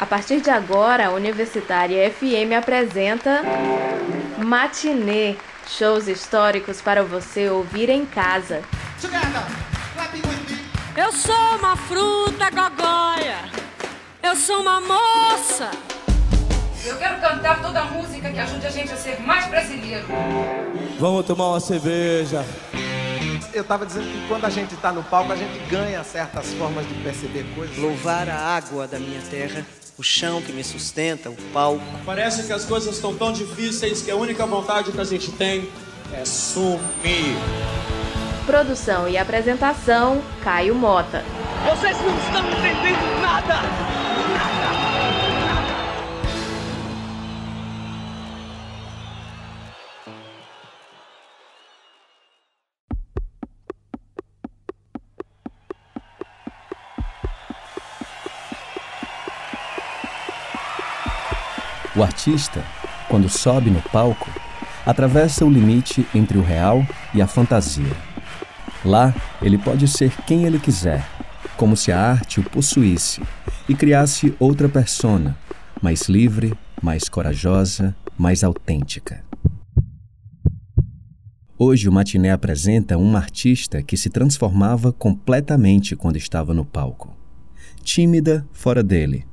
A 0.00 0.06
partir 0.06 0.40
de 0.40 0.50
agora, 0.50 1.06
a 1.06 1.10
Universitária 1.10 2.10
FM 2.10 2.52
apresenta 2.58 3.42
Matinê, 4.36 5.34
shows 5.66 6.08
históricos 6.08 6.80
para 6.80 7.02
você 7.02 7.48
ouvir 7.48 7.88
em 7.88 8.04
casa. 8.04 8.62
Eu 10.96 11.10
sou 11.10 11.56
uma 11.58 11.76
fruta 11.76 12.50
gogóia. 12.50 13.38
Eu 14.22 14.36
sou 14.36 14.60
uma 14.60 14.80
moça. 14.80 15.70
Eu 16.84 16.96
quero 16.98 17.20
cantar 17.20 17.62
toda 17.62 17.80
a 17.80 17.84
música 17.86 18.30
que 18.30 18.38
ajude 18.38 18.66
a 18.66 18.70
gente 18.70 18.92
a 18.92 18.96
ser 18.96 19.20
mais 19.20 19.46
brasileiro. 19.46 20.06
Vamos 20.98 21.24
tomar 21.24 21.48
uma 21.48 21.60
cerveja. 21.60 22.44
Eu 23.54 23.62
tava 23.62 23.86
dizendo 23.86 24.06
que 24.06 24.26
quando 24.26 24.44
a 24.44 24.50
gente 24.50 24.74
tá 24.76 24.90
no 24.90 25.04
palco, 25.04 25.32
a 25.32 25.36
gente 25.36 25.56
ganha 25.70 26.02
certas 26.02 26.52
formas 26.54 26.86
de 26.88 26.94
perceber 26.94 27.46
coisas. 27.54 27.78
Louvar 27.78 28.28
a 28.28 28.36
água 28.36 28.88
da 28.88 28.98
minha 28.98 29.20
terra 29.22 29.64
o 29.96 30.02
chão 30.02 30.42
que 30.42 30.52
me 30.52 30.64
sustenta, 30.64 31.30
o 31.30 31.36
palco. 31.52 31.80
Parece 32.04 32.42
que 32.44 32.52
as 32.52 32.64
coisas 32.64 32.96
estão 32.96 33.14
tão 33.14 33.32
difíceis 33.32 34.02
que 34.02 34.10
a 34.10 34.16
única 34.16 34.44
vontade 34.44 34.90
que 34.90 35.00
a 35.00 35.04
gente 35.04 35.30
tem 35.32 35.68
é 36.12 36.24
sumir. 36.24 37.36
Produção 38.44 39.08
e 39.08 39.16
apresentação: 39.16 40.20
Caio 40.42 40.74
Mota. 40.74 41.24
Vocês 41.64 41.96
não 42.00 42.18
estão 42.18 42.50
entendendo 42.50 43.22
nada! 43.22 43.93
O 62.04 62.06
artista, 62.06 62.62
quando 63.08 63.30
sobe 63.30 63.70
no 63.70 63.80
palco, 63.80 64.28
atravessa 64.84 65.42
o 65.42 65.48
limite 65.48 66.06
entre 66.14 66.36
o 66.36 66.42
real 66.42 66.86
e 67.14 67.22
a 67.22 67.26
fantasia. 67.26 67.96
Lá, 68.84 69.14
ele 69.40 69.56
pode 69.56 69.88
ser 69.88 70.14
quem 70.26 70.44
ele 70.44 70.58
quiser, 70.58 71.02
como 71.56 71.74
se 71.74 71.90
a 71.90 71.98
arte 71.98 72.40
o 72.40 72.42
possuísse 72.42 73.22
e 73.66 73.74
criasse 73.74 74.34
outra 74.38 74.68
persona, 74.68 75.34
mais 75.80 76.02
livre, 76.02 76.52
mais 76.82 77.08
corajosa, 77.08 77.96
mais 78.18 78.44
autêntica. 78.44 79.24
Hoje 81.58 81.88
o 81.88 81.92
Matiné 81.92 82.32
apresenta 82.32 82.98
uma 82.98 83.18
artista 83.18 83.82
que 83.82 83.96
se 83.96 84.10
transformava 84.10 84.92
completamente 84.92 85.96
quando 85.96 86.16
estava 86.16 86.52
no 86.52 86.66
palco. 86.66 87.16
Tímida 87.82 88.46
fora 88.52 88.82
dele, 88.82 89.24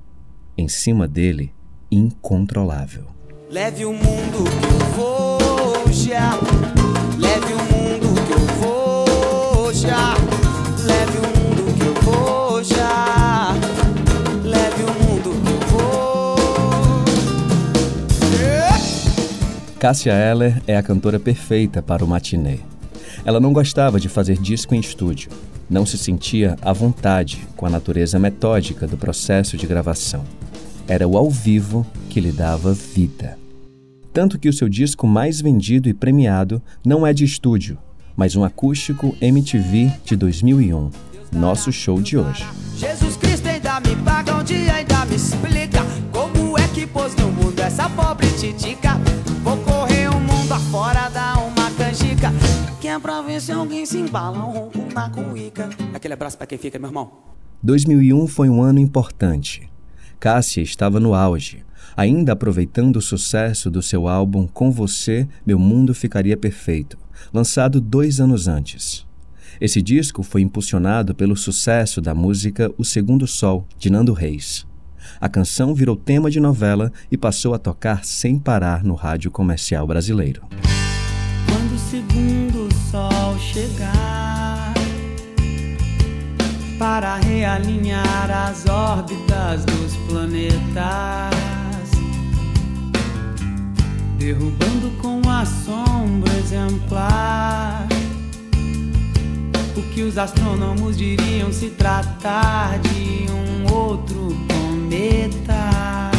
em 0.58 0.70
cima 0.70 1.06
dele, 1.06 1.54
incontrolável. 1.92 3.04
Leve 3.50 3.84
o 3.86 3.92
mundo 3.92 4.44
que 4.46 4.66
eu 4.66 4.80
vou 4.96 5.92
já. 5.92 6.40
Leve 7.20 7.54
o 7.54 7.58
mundo 7.58 8.16
que 8.26 8.32
eu 8.32 8.40
vou 8.62 9.74
já. 9.74 10.16
Leve 10.86 11.18
o 11.18 11.28
mundo 11.38 11.74
que 11.78 11.84
eu 11.86 11.94
vou 12.02 12.64
já. 12.64 13.54
Leve 14.46 14.84
o 14.84 14.94
mundo 15.04 15.32
que 15.44 15.52
eu 15.52 15.60
vou. 15.68 16.36
Cássia 19.78 20.14
Eller 20.14 20.62
é 20.66 20.78
a 20.78 20.84
cantora 20.84 21.20
perfeita 21.20 21.82
para 21.82 22.06
o 22.06 22.08
matinê. 22.08 22.60
Ela 23.26 23.42
não 23.42 23.52
gostava 23.52 24.00
de 24.00 24.08
fazer 24.08 24.38
disco 24.38 24.74
em 24.74 24.80
estúdio. 24.80 25.30
Não 25.70 25.86
se 25.86 25.98
sentia 25.98 26.56
à 26.62 26.72
vontade 26.72 27.46
com 27.58 27.66
a 27.66 27.70
natureza 27.70 28.18
metódica 28.18 28.88
do 28.88 28.98
processo 28.98 29.58
de 29.58 29.68
gravação. 29.68 30.24
Era 30.92 31.08
o 31.08 31.18
ao 31.18 31.30
vivo 31.30 31.88
que 32.10 32.20
lhe 32.20 32.34
dava 32.34 32.74
vida. 32.74 33.40
Tanto 34.12 34.38
que 34.38 34.50
o 34.50 34.52
seu 34.52 34.68
disco 34.68 35.08
mais 35.08 35.40
vendido 35.40 35.88
e 35.88 35.94
premiado 35.94 36.62
não 36.86 37.08
é 37.08 37.14
de 37.14 37.24
estúdio, 37.24 37.78
mas 38.14 38.36
um 38.36 38.44
acústico 38.44 39.16
MTV 39.22 39.90
de 40.04 40.18
2001, 40.18 40.92
nosso 41.32 41.72
show 41.72 42.02
de 42.02 42.18
hoje. 42.18 42.46
Jesus 42.76 43.16
Cristo 43.16 43.48
ainda 43.48 43.80
me 43.80 43.96
paga 44.04 44.36
um 44.36 44.44
dia, 44.44 44.74
ainda 44.74 45.06
me 45.06 45.16
explica 45.16 45.80
como 46.12 46.60
é 46.60 46.68
que 46.68 46.86
pôs 46.86 47.16
no 47.16 47.32
mundo 47.32 47.58
essa 47.62 47.90
pobre 47.92 48.28
titica. 48.32 48.98
Vou 49.46 49.56
correr 49.60 50.10
o 50.10 50.20
mundo 50.20 50.52
afora, 50.52 51.08
dar 51.08 51.38
uma 51.38 51.72
canjica, 51.72 52.34
que 52.82 52.90
é 52.90 53.00
pra 53.00 53.22
ver 53.22 53.40
se 53.40 53.54
alguém 53.54 53.86
se 53.86 53.98
embala 53.98 54.40
um 54.40 54.52
ronco 54.52 54.80
na 54.94 55.10
cuíca. 55.10 55.70
Aquele 55.94 56.16
abraço 56.16 56.38
pra 56.38 56.46
quem 56.46 56.58
fica, 56.58 56.78
meu 56.78 56.90
irmão. 56.90 57.12
2001 57.64 58.28
foi 58.28 58.50
um 58.50 58.62
ano 58.62 58.80
importante. 58.80 59.71
Cássia 60.22 60.62
estava 60.62 61.00
no 61.00 61.16
auge, 61.16 61.66
ainda 61.98 62.34
aproveitando 62.34 62.98
o 62.98 63.02
sucesso 63.02 63.72
do 63.72 63.82
seu 63.82 64.08
álbum 64.08 64.46
Com 64.46 64.72
Você, 64.72 65.28
Meu 65.44 65.58
Mundo 65.58 65.96
Ficaria 65.96 66.38
Perfeito, 66.38 66.96
lançado 67.34 67.82
dois 67.82 68.22
anos 68.22 68.48
antes. 68.48 69.04
Esse 69.60 69.82
disco 69.82 70.22
foi 70.22 70.42
impulsionado 70.42 71.16
pelo 71.16 71.36
sucesso 71.36 72.00
da 72.00 72.14
música 72.14 72.72
O 72.78 72.86
Segundo 72.86 73.26
Sol, 73.26 73.68
de 73.80 73.90
Nando 73.90 74.14
Reis. 74.14 74.68
A 75.20 75.28
canção 75.28 75.74
virou 75.74 75.96
tema 75.96 76.30
de 76.30 76.40
novela 76.40 76.94
e 77.12 77.18
passou 77.18 77.56
a 77.56 77.58
tocar 77.58 78.06
sem 78.06 78.38
parar 78.38 78.84
no 78.84 78.94
rádio 78.94 79.32
comercial 79.32 79.88
brasileiro. 79.88 80.44
Para 86.82 87.18
realinhar 87.18 88.32
as 88.32 88.68
órbitas 88.68 89.64
dos 89.66 89.96
planetas, 90.08 90.82
derrubando 94.18 94.90
com 95.00 95.22
a 95.30 95.46
sombra 95.46 96.34
exemplar 96.40 97.88
o 99.78 99.82
que 99.94 100.02
os 100.02 100.18
astrônomos 100.18 100.98
diriam 100.98 101.54
se 101.54 101.70
tratar 101.70 102.80
de 102.80 103.28
um 103.32 103.72
outro 103.72 104.36
cometa. 104.48 106.10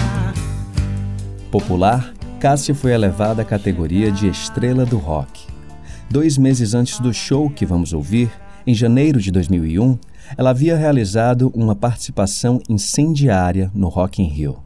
Popular, 1.51 2.15
Cássia 2.39 2.73
foi 2.73 2.93
elevada 2.93 3.43
à 3.43 3.45
categoria 3.45 4.13
de 4.13 4.29
estrela 4.29 4.87
do 4.87 4.99
rock. 4.99 5.45
Dois 6.09 6.39
meses 6.39 6.73
antes 6.73 7.01
do 7.01 7.13
show 7.13 7.51
que 7.51 7.67
vamos 7.67 7.93
ouvir, 7.93 8.31
em 8.65 8.73
janeiro 8.73 9.21
de 9.21 9.33
2001, 9.33 9.99
ela 10.37 10.51
havia 10.51 10.77
realizado 10.77 11.51
uma 11.55 11.75
participação 11.75 12.61
incendiária 12.69 13.71
no 13.75 13.89
Rock 13.89 14.23
in 14.23 14.27
Rio. 14.27 14.63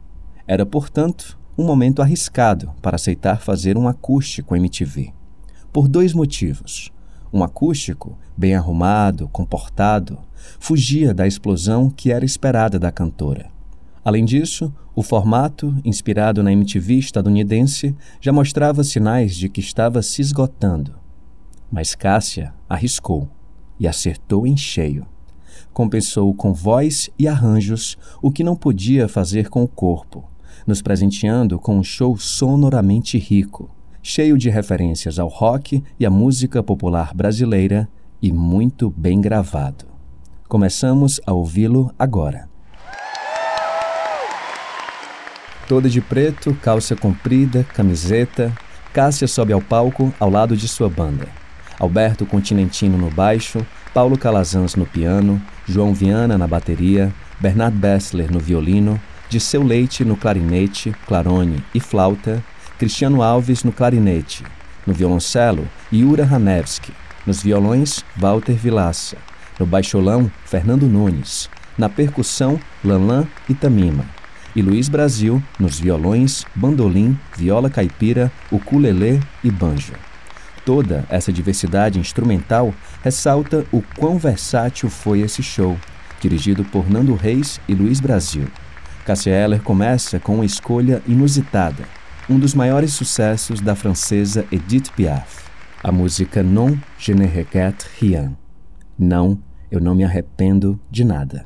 Era, 0.47 0.65
portanto, 0.65 1.37
um 1.57 1.65
momento 1.65 2.01
arriscado 2.01 2.71
para 2.81 2.95
aceitar 2.95 3.41
fazer 3.41 3.77
um 3.77 3.87
acústico 3.87 4.55
MTV. 4.55 5.13
Por 5.73 5.87
dois 5.87 6.13
motivos. 6.13 6.91
Um 7.33 7.43
acústico, 7.43 8.17
bem 8.37 8.55
arrumado, 8.55 9.27
comportado, 9.27 10.17
fugia 10.59 11.13
da 11.13 11.27
explosão 11.27 11.89
que 11.89 12.11
era 12.11 12.23
esperada 12.23 12.79
da 12.79 12.91
cantora. 12.91 13.49
Além 14.05 14.23
disso, 14.23 14.73
o 14.95 15.03
formato, 15.03 15.75
inspirado 15.83 16.41
na 16.41 16.51
MTV 16.53 16.95
estadunidense, 16.95 17.95
já 18.21 18.31
mostrava 18.31 18.83
sinais 18.83 19.35
de 19.35 19.49
que 19.49 19.59
estava 19.59 20.01
se 20.01 20.21
esgotando. 20.21 20.95
Mas 21.69 21.93
Cássia 21.93 22.53
arriscou 22.69 23.29
e 23.79 23.87
acertou 23.87 24.47
em 24.47 24.55
cheio. 24.55 25.05
Compensou 25.77 26.33
com 26.33 26.55
voz 26.55 27.07
e 27.19 27.27
arranjos 27.27 27.99
o 28.19 28.31
que 28.31 28.43
não 28.43 28.55
podia 28.55 29.07
fazer 29.07 29.47
com 29.47 29.61
o 29.61 29.67
corpo, 29.67 30.27
nos 30.65 30.81
presenteando 30.81 31.59
com 31.59 31.77
um 31.77 31.83
show 31.83 32.17
sonoramente 32.17 33.15
rico, 33.19 33.69
cheio 34.01 34.39
de 34.39 34.49
referências 34.49 35.19
ao 35.19 35.27
rock 35.27 35.83
e 35.99 36.03
à 36.03 36.09
música 36.09 36.63
popular 36.63 37.13
brasileira 37.13 37.87
e 38.19 38.31
muito 38.31 38.89
bem 38.89 39.21
gravado. 39.21 39.85
Começamos 40.47 41.21
a 41.27 41.31
ouvi-lo 41.31 41.93
agora. 41.99 42.49
Toda 45.67 45.87
de 45.87 46.01
preto, 46.01 46.55
calça 46.55 46.95
comprida, 46.95 47.63
camiseta, 47.63 48.51
Cássia 48.91 49.27
sobe 49.27 49.53
ao 49.53 49.61
palco 49.61 50.11
ao 50.19 50.31
lado 50.31 50.57
de 50.57 50.67
sua 50.67 50.89
banda. 50.89 51.27
Alberto 51.79 52.25
Continentino 52.25 52.97
no 52.97 53.11
baixo, 53.11 53.63
Paulo 53.93 54.17
Calazans 54.17 54.73
no 54.73 54.87
piano, 54.87 55.39
João 55.67 55.93
Viana 55.93 56.37
na 56.37 56.47
bateria, 56.47 57.13
Bernard 57.39 57.75
Bessler 57.75 58.31
no 58.31 58.39
violino, 58.39 58.99
Disseu 59.29 59.61
Leite 59.61 60.05
no 60.05 60.15
clarinete, 60.15 60.95
clarone 61.05 61.61
e 61.75 61.79
flauta, 61.81 62.41
Cristiano 62.79 63.21
Alves 63.21 63.63
no 63.65 63.73
clarinete, 63.73 64.43
no 64.85 64.93
violoncelo, 64.93 65.67
Yura 65.91 66.23
Hanevski, 66.23 66.93
nos 67.25 67.43
violões, 67.43 68.05
Walter 68.15 68.55
Vilaça, 68.55 69.17
no 69.59 69.65
baixolão, 69.65 70.31
Fernando 70.45 70.87
Nunes, 70.87 71.49
na 71.77 71.89
percussão, 71.89 72.57
Lanlan 72.81 73.27
e 73.49 73.53
Tamima, 73.53 74.05
e 74.55 74.61
Luiz 74.61 74.87
Brasil 74.87 75.43
nos 75.59 75.77
violões, 75.77 76.45
bandolim, 76.55 77.19
viola 77.35 77.69
caipira, 77.69 78.31
ukulele 78.49 79.19
e 79.43 79.51
banjo. 79.51 79.93
Toda 80.67 81.05
essa 81.07 81.31
diversidade 81.31 81.97
instrumental 81.97 82.73
ressalta 83.01 83.65
o 83.71 83.81
quão 83.97 84.17
versátil 84.17 84.89
foi 84.89 85.21
esse 85.21 85.41
show, 85.41 85.77
dirigido 86.19 86.65
por 86.65 86.89
Nando 86.89 87.15
Reis 87.15 87.61
e 87.69 87.73
Luiz 87.73 88.01
Brasil. 88.01 88.49
Cassia 89.05 89.33
Eller 89.33 89.61
começa 89.61 90.19
com 90.19 90.35
uma 90.35 90.45
escolha 90.45 91.01
inusitada, 91.07 91.85
um 92.29 92.37
dos 92.37 92.53
maiores 92.53 92.91
sucessos 92.91 93.61
da 93.61 93.75
francesa 93.75 94.45
Edith 94.51 94.91
Piaf, 94.93 95.45
a 95.81 95.89
música 95.89 96.43
Non 96.43 96.77
je 96.99 97.13
ne 97.13 97.25
regrette 97.25 97.87
rien. 98.01 98.35
Não, 98.99 99.39
eu 99.71 99.79
não 99.79 99.95
me 99.95 100.03
arrependo 100.03 100.77
de 100.91 101.05
nada. 101.05 101.45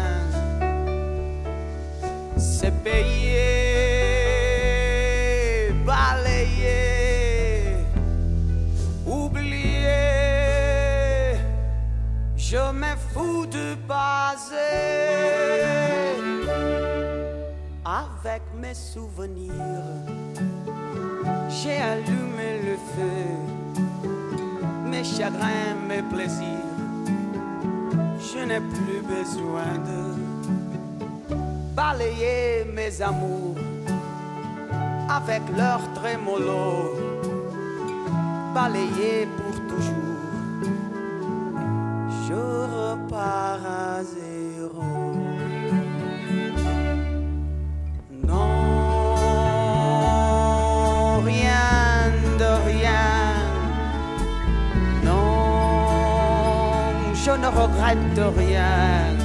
c'est 2.61 2.83
payé, 2.83 3.33
balayé, 5.83 7.75
oublié. 9.03 10.05
Je 12.37 12.71
me 12.71 12.93
fous 13.09 13.47
de 13.47 13.73
passer 13.87 14.77
avec 17.83 18.43
mes 18.61 18.75
souvenirs. 18.75 19.51
J'ai 21.49 21.79
allumé 21.93 22.49
le 22.67 22.75
feu, 22.93 23.21
mes 24.85 25.03
chagrins, 25.03 25.75
mes 25.89 26.03
plaisirs. 26.13 26.77
Je 28.19 28.39
n'ai 28.45 28.61
plus 28.75 29.01
besoin 29.15 29.71
de 29.89 30.10
balayer 31.91 32.63
mes 32.73 33.01
amours 33.01 33.57
avec 35.09 35.41
leur 35.57 35.81
trémolo, 35.93 36.95
balayer 38.55 39.27
pour 39.37 39.55
toujours. 39.69 39.97
Je 42.27 42.43
repars 42.79 43.65
à 43.65 44.03
zéro. 44.03 44.83
Non, 48.29 49.61
rien 51.25 52.11
de 52.41 52.51
rien. 52.69 53.09
Non, 55.03 55.23
je 57.13 57.31
ne 57.31 57.47
regrette 57.47 58.21
rien 58.37 59.20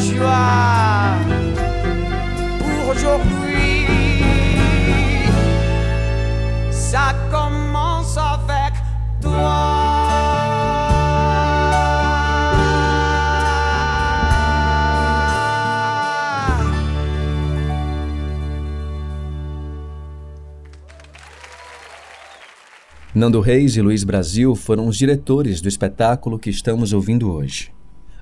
joie 0.00 1.18
pour 2.58 2.88
aujourd'hui. 2.90 3.86
Ça 6.70 7.14
commence 7.30 8.16
avec 8.16 8.74
toi. 9.20 9.90
Nando 23.12 23.40
Reis 23.40 23.76
e 23.76 23.82
Luiz 23.82 24.02
Brasil 24.04 24.54
foram 24.54 24.86
os 24.86 24.96
diretores 24.96 25.60
do 25.60 25.68
espetáculo 25.68 26.38
que 26.38 26.48
estamos 26.48 26.92
ouvindo 26.92 27.30
hoje. 27.30 27.70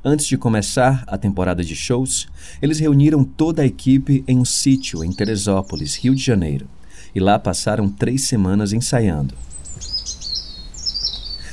Antes 0.04 0.26
de 0.26 0.38
começar 0.38 1.02
a 1.08 1.18
temporada 1.18 1.64
de 1.64 1.74
shows, 1.74 2.28
eles 2.62 2.78
reuniram 2.78 3.24
toda 3.24 3.62
a 3.62 3.66
equipe 3.66 4.22
em 4.28 4.38
um 4.38 4.44
sítio 4.44 5.02
em 5.02 5.12
Teresópolis, 5.12 5.96
Rio 5.96 6.14
de 6.14 6.22
Janeiro, 6.22 6.68
e 7.12 7.18
lá 7.18 7.36
passaram 7.36 7.88
três 7.88 8.22
semanas 8.22 8.72
ensaiando. 8.72 9.34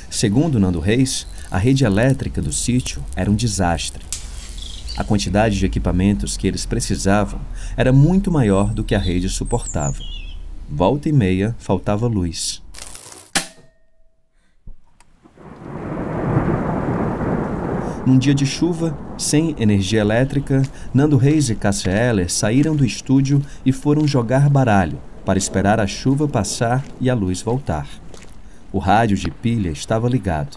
Segundo 0.08 0.60
Nando 0.60 0.78
Reis, 0.78 1.26
a 1.50 1.58
rede 1.58 1.84
elétrica 1.84 2.40
do 2.40 2.52
sítio 2.52 3.04
era 3.16 3.30
um 3.30 3.34
desastre. 3.34 4.04
A 4.96 5.02
quantidade 5.02 5.58
de 5.58 5.66
equipamentos 5.66 6.36
que 6.36 6.46
eles 6.46 6.64
precisavam 6.64 7.40
era 7.76 7.92
muito 7.92 8.30
maior 8.30 8.72
do 8.72 8.84
que 8.84 8.94
a 8.94 8.98
rede 8.98 9.28
suportava. 9.28 9.98
Volta 10.70 11.08
e 11.08 11.12
meia 11.12 11.54
faltava 11.58 12.06
luz. 12.06 12.62
Num 18.06 18.16
dia 18.18 18.32
de 18.32 18.46
chuva, 18.46 18.96
sem 19.18 19.56
energia 19.58 20.00
elétrica, 20.00 20.62
Nando 20.94 21.16
Reis 21.16 21.50
e 21.50 21.56
Cássia 21.56 21.90
Eller 21.90 22.30
saíram 22.30 22.76
do 22.76 22.86
estúdio 22.86 23.42
e 23.64 23.72
foram 23.72 24.06
jogar 24.06 24.48
baralho 24.48 25.00
para 25.24 25.36
esperar 25.36 25.80
a 25.80 25.88
chuva 25.88 26.28
passar 26.28 26.84
e 27.00 27.10
a 27.10 27.14
luz 27.14 27.42
voltar. 27.42 27.88
O 28.72 28.78
rádio 28.78 29.16
de 29.16 29.28
pilha 29.28 29.70
estava 29.70 30.08
ligado. 30.08 30.56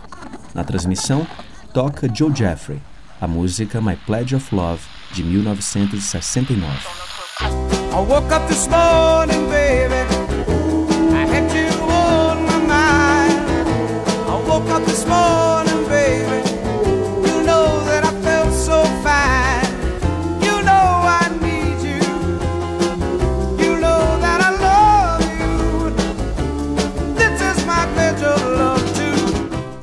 Na 0.53 0.63
transmissão, 0.63 1.25
toca 1.73 2.07
Joe 2.13 2.31
Jeffrey, 2.35 2.79
a 3.19 3.27
música 3.27 3.81
My 3.81 3.95
Pledge 3.95 4.35
of 4.35 4.53
Love, 4.53 4.83
de 5.11 5.23
1969. 5.23 6.69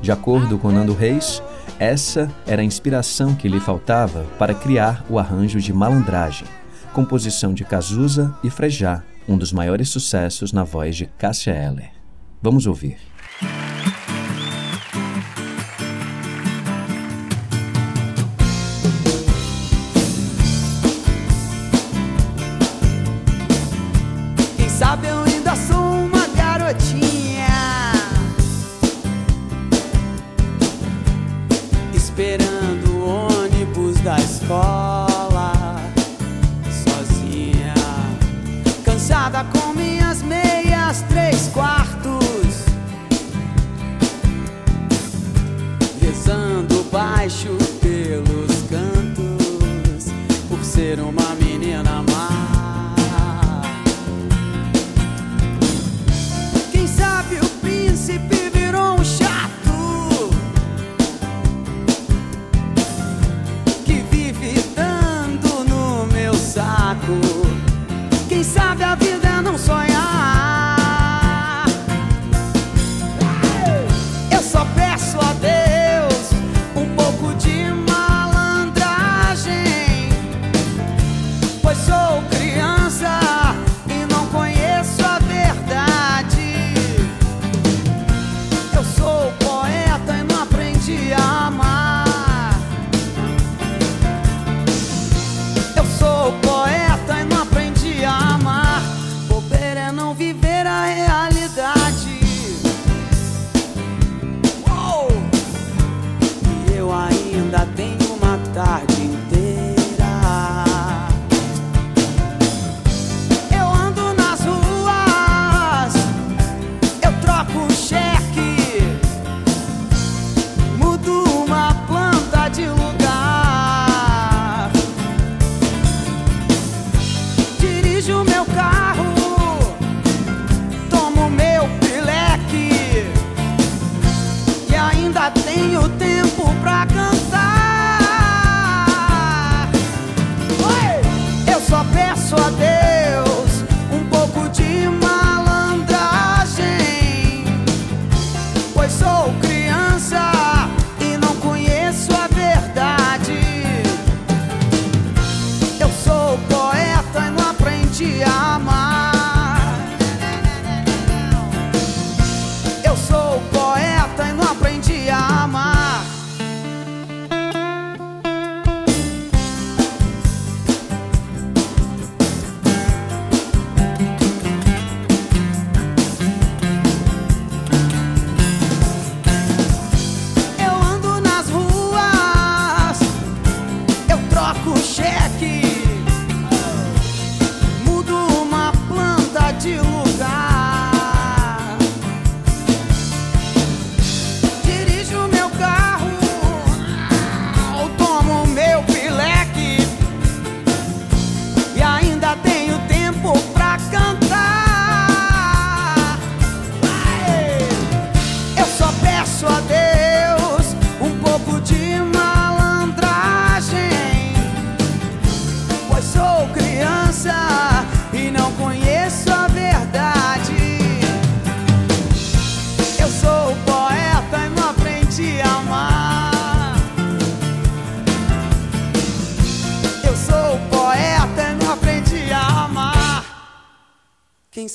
De 0.07 0.13
acordo 0.13 0.57
com 0.57 0.71
Nando 0.71 0.95
Reis, 0.95 1.43
essa 1.81 2.33
era 2.47 2.63
a 2.63 2.65
inspiração 2.65 3.35
que 3.35 3.49
lhe 3.49 3.59
faltava 3.59 4.23
para 4.39 4.55
criar 4.55 5.05
o 5.11 5.19
arranjo 5.19 5.61
de 5.61 5.73
Malandragem, 5.73 6.47
composição 6.93 7.53
de 7.53 7.65
Cazuza 7.65 8.33
e 8.45 8.49
Frejá, 8.49 9.03
um 9.29 9.37
dos 9.37 9.53
maiores 9.53 9.89
sucessos 9.89 10.53
na 10.53 10.63
voz 10.63 10.95
de 10.95 11.07
Cássia 11.19 11.51
Eller. 11.51 11.91
Vamos 12.41 12.69
ouvir. 12.69 13.06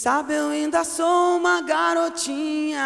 Sabe 0.02 0.34
eu 0.34 0.50
ainda 0.50 0.84
sou 0.84 1.38
uma 1.38 1.62
garotinha. 1.62 2.82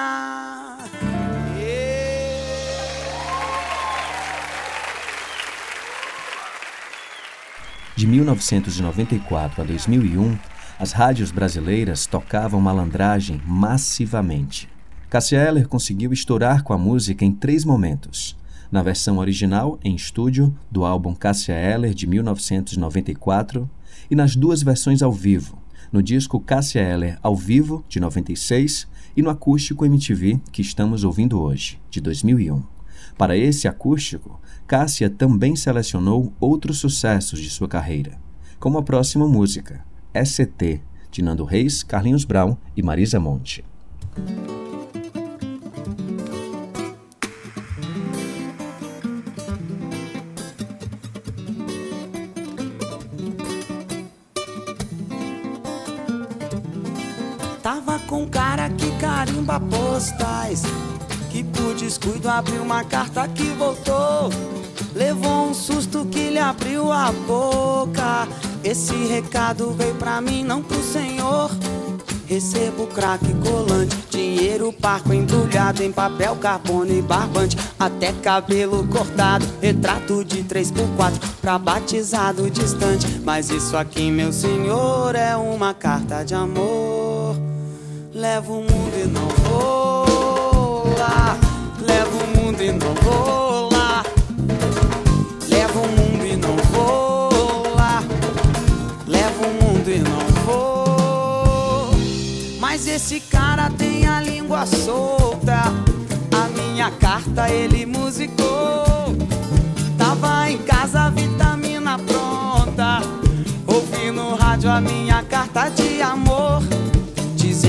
De 7.95 8.05
1994 8.05 9.61
a 9.61 9.63
2001, 9.63 10.37
as 10.77 10.91
rádios 10.91 11.31
brasileiras 11.31 12.05
tocavam 12.05 12.59
malandragem 12.59 13.41
massivamente. 13.45 14.67
Cássia 15.09 15.37
Eller 15.37 15.69
conseguiu 15.69 16.11
estourar 16.11 16.63
com 16.63 16.73
a 16.73 16.77
música 16.77 17.23
em 17.23 17.31
três 17.31 17.63
momentos. 17.63 18.35
Na 18.69 18.83
versão 18.83 19.19
original, 19.19 19.79
em 19.81 19.95
estúdio, 19.95 20.53
do 20.69 20.83
álbum 20.85 21.15
Cássia 21.15 21.53
Eller 21.53 21.93
de 21.93 22.07
1994, 22.07 23.69
e 24.11 24.15
nas 24.17 24.35
duas 24.35 24.61
versões 24.61 25.01
ao 25.01 25.13
vivo, 25.13 25.63
no 25.91 26.01
disco 26.01 26.39
Cássia 26.39 26.79
Eller 26.81 27.17
ao 27.21 27.35
vivo, 27.35 27.83
de 27.87 27.99
96, 27.99 28.87
e 29.15 29.21
no 29.21 29.29
acústico 29.29 29.85
MTV, 29.85 30.41
que 30.51 30.61
estamos 30.61 31.03
ouvindo 31.03 31.39
hoje, 31.39 31.79
de 31.89 32.01
2001. 32.01 32.63
Para 33.17 33.37
esse 33.37 33.67
acústico, 33.67 34.39
Cássia 34.67 35.09
também 35.09 35.55
selecionou 35.55 36.33
outros 36.39 36.79
sucessos 36.79 37.39
de 37.39 37.49
sua 37.49 37.67
carreira, 37.67 38.19
como 38.59 38.77
a 38.77 38.83
próxima 38.83 39.27
música, 39.27 39.85
ST, 40.13 40.81
de 41.11 41.21
Nando 41.21 41.45
Reis, 41.45 41.83
Carlinhos 41.83 42.25
Brown 42.25 42.57
e 42.75 42.83
Marisa 42.83 43.19
Monte. 43.19 43.63
Tava 57.65 57.97
com 57.97 58.21
um 58.21 58.27
cara 58.27 58.69
que 58.69 58.91
carimba 58.99 59.59
postais. 59.59 60.61
Que 61.31 61.43
por 61.43 61.73
descuido 61.73 62.29
abriu 62.29 62.61
uma 62.61 62.83
carta 62.83 63.27
que 63.27 63.41
voltou. 63.57 64.29
Levou 64.93 65.49
um 65.49 65.53
susto 65.55 66.05
que 66.05 66.29
lhe 66.29 66.37
abriu 66.37 66.91
a 66.91 67.11
boca. 67.11 68.27
Esse 68.63 68.93
recado 69.07 69.71
veio 69.71 69.95
pra 69.95 70.21
mim, 70.21 70.43
não 70.43 70.61
pro 70.61 70.79
senhor. 70.83 71.49
Recebo 72.27 72.85
craque 72.85 73.33
colante, 73.33 73.97
dinheiro 74.11 74.71
parco 74.71 75.11
embrulhado 75.11 75.81
em 75.81 75.91
papel 75.91 76.35
carbono 76.35 76.91
e 76.91 77.01
barbante, 77.01 77.57
até 77.79 78.13
cabelo 78.13 78.87
cortado, 78.87 79.45
retrato 79.59 80.23
de 80.23 80.43
3x4 80.43 81.19
pra 81.41 81.57
batizado 81.57 82.47
distante. 82.47 83.07
Mas 83.23 83.49
isso 83.49 83.75
aqui, 83.75 84.11
meu 84.11 84.31
senhor, 84.31 85.15
é 85.15 85.35
uma 85.35 85.73
carta 85.73 86.23
de 86.23 86.35
amor. 86.35 87.04
Levo 88.15 88.59
o 88.59 88.63
mundo 88.63 88.93
e 88.95 89.07
não 89.07 89.27
vou 89.43 90.97
lá. 90.97 91.37
Levo 91.81 92.17
o 92.17 92.27
mundo 92.37 92.63
e 92.63 92.71
não 92.71 92.93
vou 93.03 93.69
lá. 93.69 94.05
Levo 95.49 95.81
o 95.81 95.87
mundo 95.89 96.25
e 96.25 96.37
não 96.37 96.55
vou 96.71 97.75
lá. 97.75 98.01
Levo 99.05 99.43
o 99.43 99.53
mundo 99.61 99.89
e 99.89 99.99
não 99.99 100.27
vou. 100.45 101.89
Mas 102.57 102.87
esse 102.87 103.19
cara 103.19 103.69
tem 103.71 104.07
a 104.07 104.21
língua 104.21 104.65
solta. 104.65 105.63
A 106.33 106.47
minha 106.57 106.91
carta 106.91 107.49
ele 107.49 107.85
musicou. 107.85 109.13
Tava 109.97 110.49
em 110.49 110.59
casa, 110.59 111.09
vitamina 111.09 111.99
pronta. 111.99 113.01
Ouvi 113.67 114.09
no 114.09 114.35
rádio 114.35 114.71
a 114.71 114.79
minha 114.79 115.21
carta 115.23 115.67
de 115.67 116.01
amor. 116.01 116.63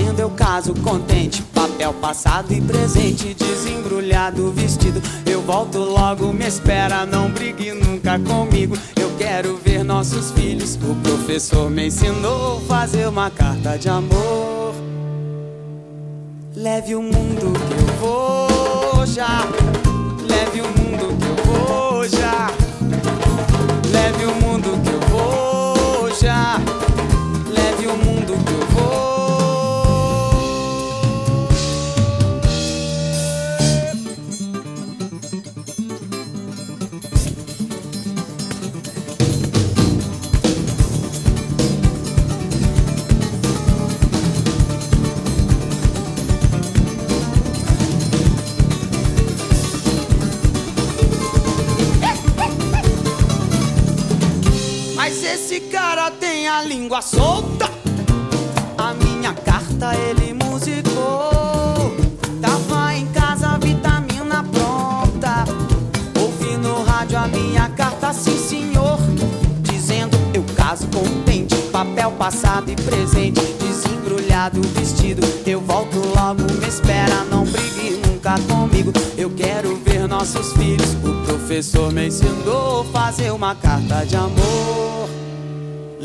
Dizendo 0.07 0.21
eu 0.21 0.31
caso 0.31 0.73
contente, 0.85 1.43
papel 1.43 1.93
passado 1.95 2.53
e 2.53 2.61
presente, 2.61 3.35
desembrulhado 3.35 4.53
vestido. 4.53 5.03
Eu 5.29 5.43
volto 5.43 5.79
logo, 5.79 6.33
me 6.33 6.47
espera, 6.47 7.05
não 7.05 7.29
brigue 7.29 7.73
nunca 7.73 8.17
comigo. 8.17 8.79
Eu 8.95 9.11
quero 9.19 9.57
ver 9.57 9.83
nossos 9.83 10.31
filhos. 10.31 10.77
O 10.77 10.95
professor 11.03 11.69
me 11.69 11.89
ensinou 11.89 12.61
fazer 12.69 13.09
uma 13.09 13.31
carta 13.31 13.77
de 13.77 13.89
amor. 13.89 14.77
Leve 16.55 16.95
o 16.95 17.03
mundo 17.03 17.53
que 17.67 17.75
eu 17.75 17.97
vou 17.99 19.07
já. 19.07 19.45
Leve 20.29 20.61
o 20.61 20.69
mundo 20.69 21.19
que 21.19 21.27
eu 21.27 21.53
vou 21.53 22.09
já. 22.09 22.49
Leve 23.91 24.25
o 24.25 24.35
mundo 24.37 24.81
que 24.85 24.89
eu 24.89 25.01
vou 25.09 26.15
já. 26.15 26.61
Língua 56.87 57.03
solta. 57.03 57.69
A 58.79 58.95
minha 58.95 59.35
carta 59.35 59.93
ele 59.97 60.33
musicou. 60.33 61.93
Tava 62.41 62.95
em 62.95 63.07
casa, 63.07 63.59
vitamina 63.59 64.45
pronta. 64.45 65.45
Ouvi 66.17 66.57
no 66.57 66.85
rádio 66.85 67.19
a 67.19 67.27
minha 67.27 67.69
carta, 67.71 68.13
sim 68.13 68.39
senhor. 68.39 69.01
Dizendo 69.63 70.17
eu 70.33 70.45
caso 70.55 70.87
contente, 70.87 71.57
papel 71.73 72.13
passado 72.13 72.71
e 72.71 72.77
presente. 72.77 73.41
Desembrulhado 73.59 74.63
vestido, 74.79 75.27
eu 75.45 75.61
volto 75.61 75.99
logo, 76.15 76.43
me 76.43 76.69
espera, 76.69 77.25
não 77.29 77.45
brigue 77.45 78.01
nunca 78.07 78.37
comigo. 78.49 78.93
Eu 79.19 79.31
quero 79.31 79.75
ver 79.79 80.07
nossos 80.07 80.53
filhos. 80.53 80.95
O 81.03 81.27
professor 81.27 81.93
me 81.93 82.07
ensinou 82.07 82.85
fazer 82.93 83.33
uma 83.33 83.57
carta 83.57 84.07
de 84.07 84.15
amor. 84.15 84.96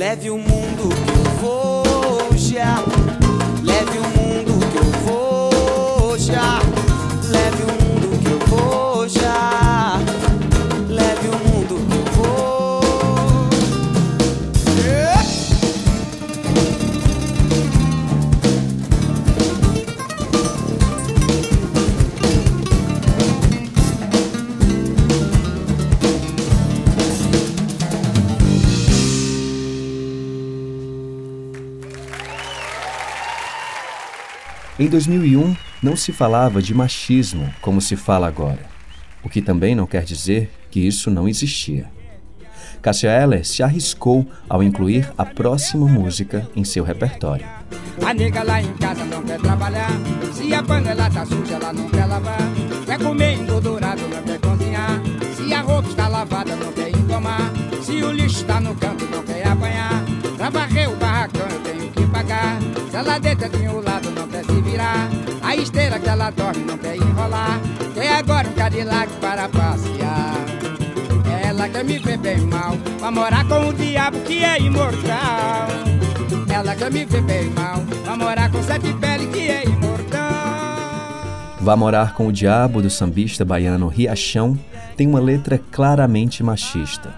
Leve 0.01 0.31
o 0.31 0.37
mundo 0.39 0.89
que 0.89 1.11
eu 1.11 1.23
vou 1.39 2.35
já. 2.35 3.10
Em 34.81 34.87
2001, 34.87 35.55
não 35.79 35.95
se 35.95 36.11
falava 36.11 36.59
de 36.59 36.73
machismo 36.73 37.53
como 37.61 37.79
se 37.79 37.95
fala 37.95 38.27
agora, 38.27 38.65
o 39.23 39.29
que 39.29 39.39
também 39.39 39.75
não 39.75 39.85
quer 39.85 40.03
dizer 40.03 40.49
que 40.71 40.79
isso 40.79 41.11
não 41.11 41.29
existia. 41.29 41.85
Cássia 42.81 43.11
Eller 43.11 43.45
se 43.45 43.61
arriscou 43.61 44.27
ao 44.49 44.63
incluir 44.63 45.13
a 45.15 45.23
próxima 45.23 45.87
música 45.87 46.49
em 46.55 46.63
seu 46.63 46.83
repertório. 46.83 47.45
A 48.03 48.11
nega 48.11 48.41
lá 48.41 48.59
em 48.59 48.73
casa 48.73 49.05
não 49.05 49.21
quer 49.21 49.39
trabalhar. 49.39 49.91
Se 50.33 50.51
a 50.51 50.63
panela 50.63 51.11
tá 51.11 51.27
suja, 51.27 51.53
ela 51.53 51.71
não 51.71 51.87
quer 51.87 52.05
lavar. 52.07 52.39
Quer 52.83 52.97
comer 52.97 53.33
engordurado, 53.35 54.01
não 54.07 54.23
quer 54.23 54.39
cozinhar. 54.39 54.99
Se 55.35 55.53
a 55.53 55.61
roupa 55.61 55.89
está 55.89 56.07
lavada, 56.07 56.55
não 56.55 56.73
quer 56.73 56.89
engomar. 56.89 57.53
Se 57.83 58.01
o 58.01 58.11
lixo 58.11 58.37
está 58.37 58.59
no 58.59 58.73
canto, 58.73 59.05
não 59.05 59.21
quer 59.21 59.45
apanhar. 59.45 60.03
Pra 60.37 60.49
varrer 60.49 60.91
o 60.91 60.95
barracão, 60.95 61.47
eu 61.47 61.59
tenho 61.59 61.91
que 61.91 62.07
pagar. 62.07 62.57
Se 62.89 62.95
ela 62.95 63.19
deita 63.19 63.47
de 63.47 63.67
um 63.67 63.75
lado, 63.75 63.90
A 65.41 65.55
esteira 65.55 65.99
que 65.99 66.07
ela 66.07 66.29
dorme, 66.29 66.63
não 66.63 66.77
quer 66.77 66.95
enrolar. 66.95 67.59
Quer 67.93 68.15
agora 68.15 68.47
um 68.47 68.53
Cadillac 68.53 69.11
para 69.19 69.49
passear. 69.49 70.35
Ela 71.43 71.67
quer 71.67 71.83
me 71.83 71.99
ver 71.99 72.17
bem 72.17 72.39
mal, 72.41 72.77
pra 72.99 73.11
morar 73.11 73.45
com 73.47 73.69
o 73.69 73.73
diabo 73.73 74.19
que 74.21 74.43
é 74.43 74.59
imortal. 74.59 75.67
Ela 76.53 76.75
quer 76.75 76.91
me 76.91 77.05
ver 77.05 77.21
bem 77.21 77.49
mal, 77.49 77.81
pra 78.03 78.15
morar 78.15 78.51
com 78.51 78.63
sete 78.63 78.93
pele 78.93 79.27
que 79.27 79.49
é 79.49 79.65
imortal. 79.65 79.91
Vá 81.59 81.75
Morar 81.75 82.13
com 82.13 82.27
o 82.27 82.31
Diabo 82.31 82.81
do 82.81 82.89
sambista 82.89 83.45
baiano 83.45 83.87
Riachão 83.87 84.57
tem 84.97 85.07
uma 85.07 85.19
letra 85.19 85.59
claramente 85.71 86.43
machista. 86.43 87.13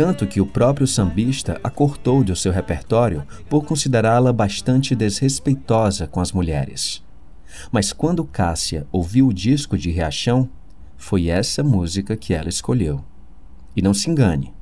Tanto 0.00 0.26
que 0.26 0.40
o 0.40 0.46
próprio 0.46 0.86
sambista 0.86 1.60
a 1.62 1.68
cortou 1.68 2.24
do 2.24 2.34
seu 2.34 2.50
repertório 2.50 3.22
por 3.50 3.66
considerá-la 3.66 4.32
bastante 4.32 4.96
desrespeitosa 4.96 6.06
com 6.06 6.22
as 6.22 6.32
mulheres. 6.32 7.04
Mas 7.70 7.92
quando 7.92 8.24
Cássia 8.24 8.86
ouviu 8.90 9.28
o 9.28 9.34
disco 9.34 9.76
de 9.76 9.90
Riachão, 9.90 10.48
foi 10.96 11.28
essa 11.28 11.62
música 11.62 12.16
que 12.16 12.32
ela 12.32 12.48
escolheu. 12.48 13.04
E 13.76 13.82
não 13.82 13.92
se 13.92 14.08
engane, 14.08 14.54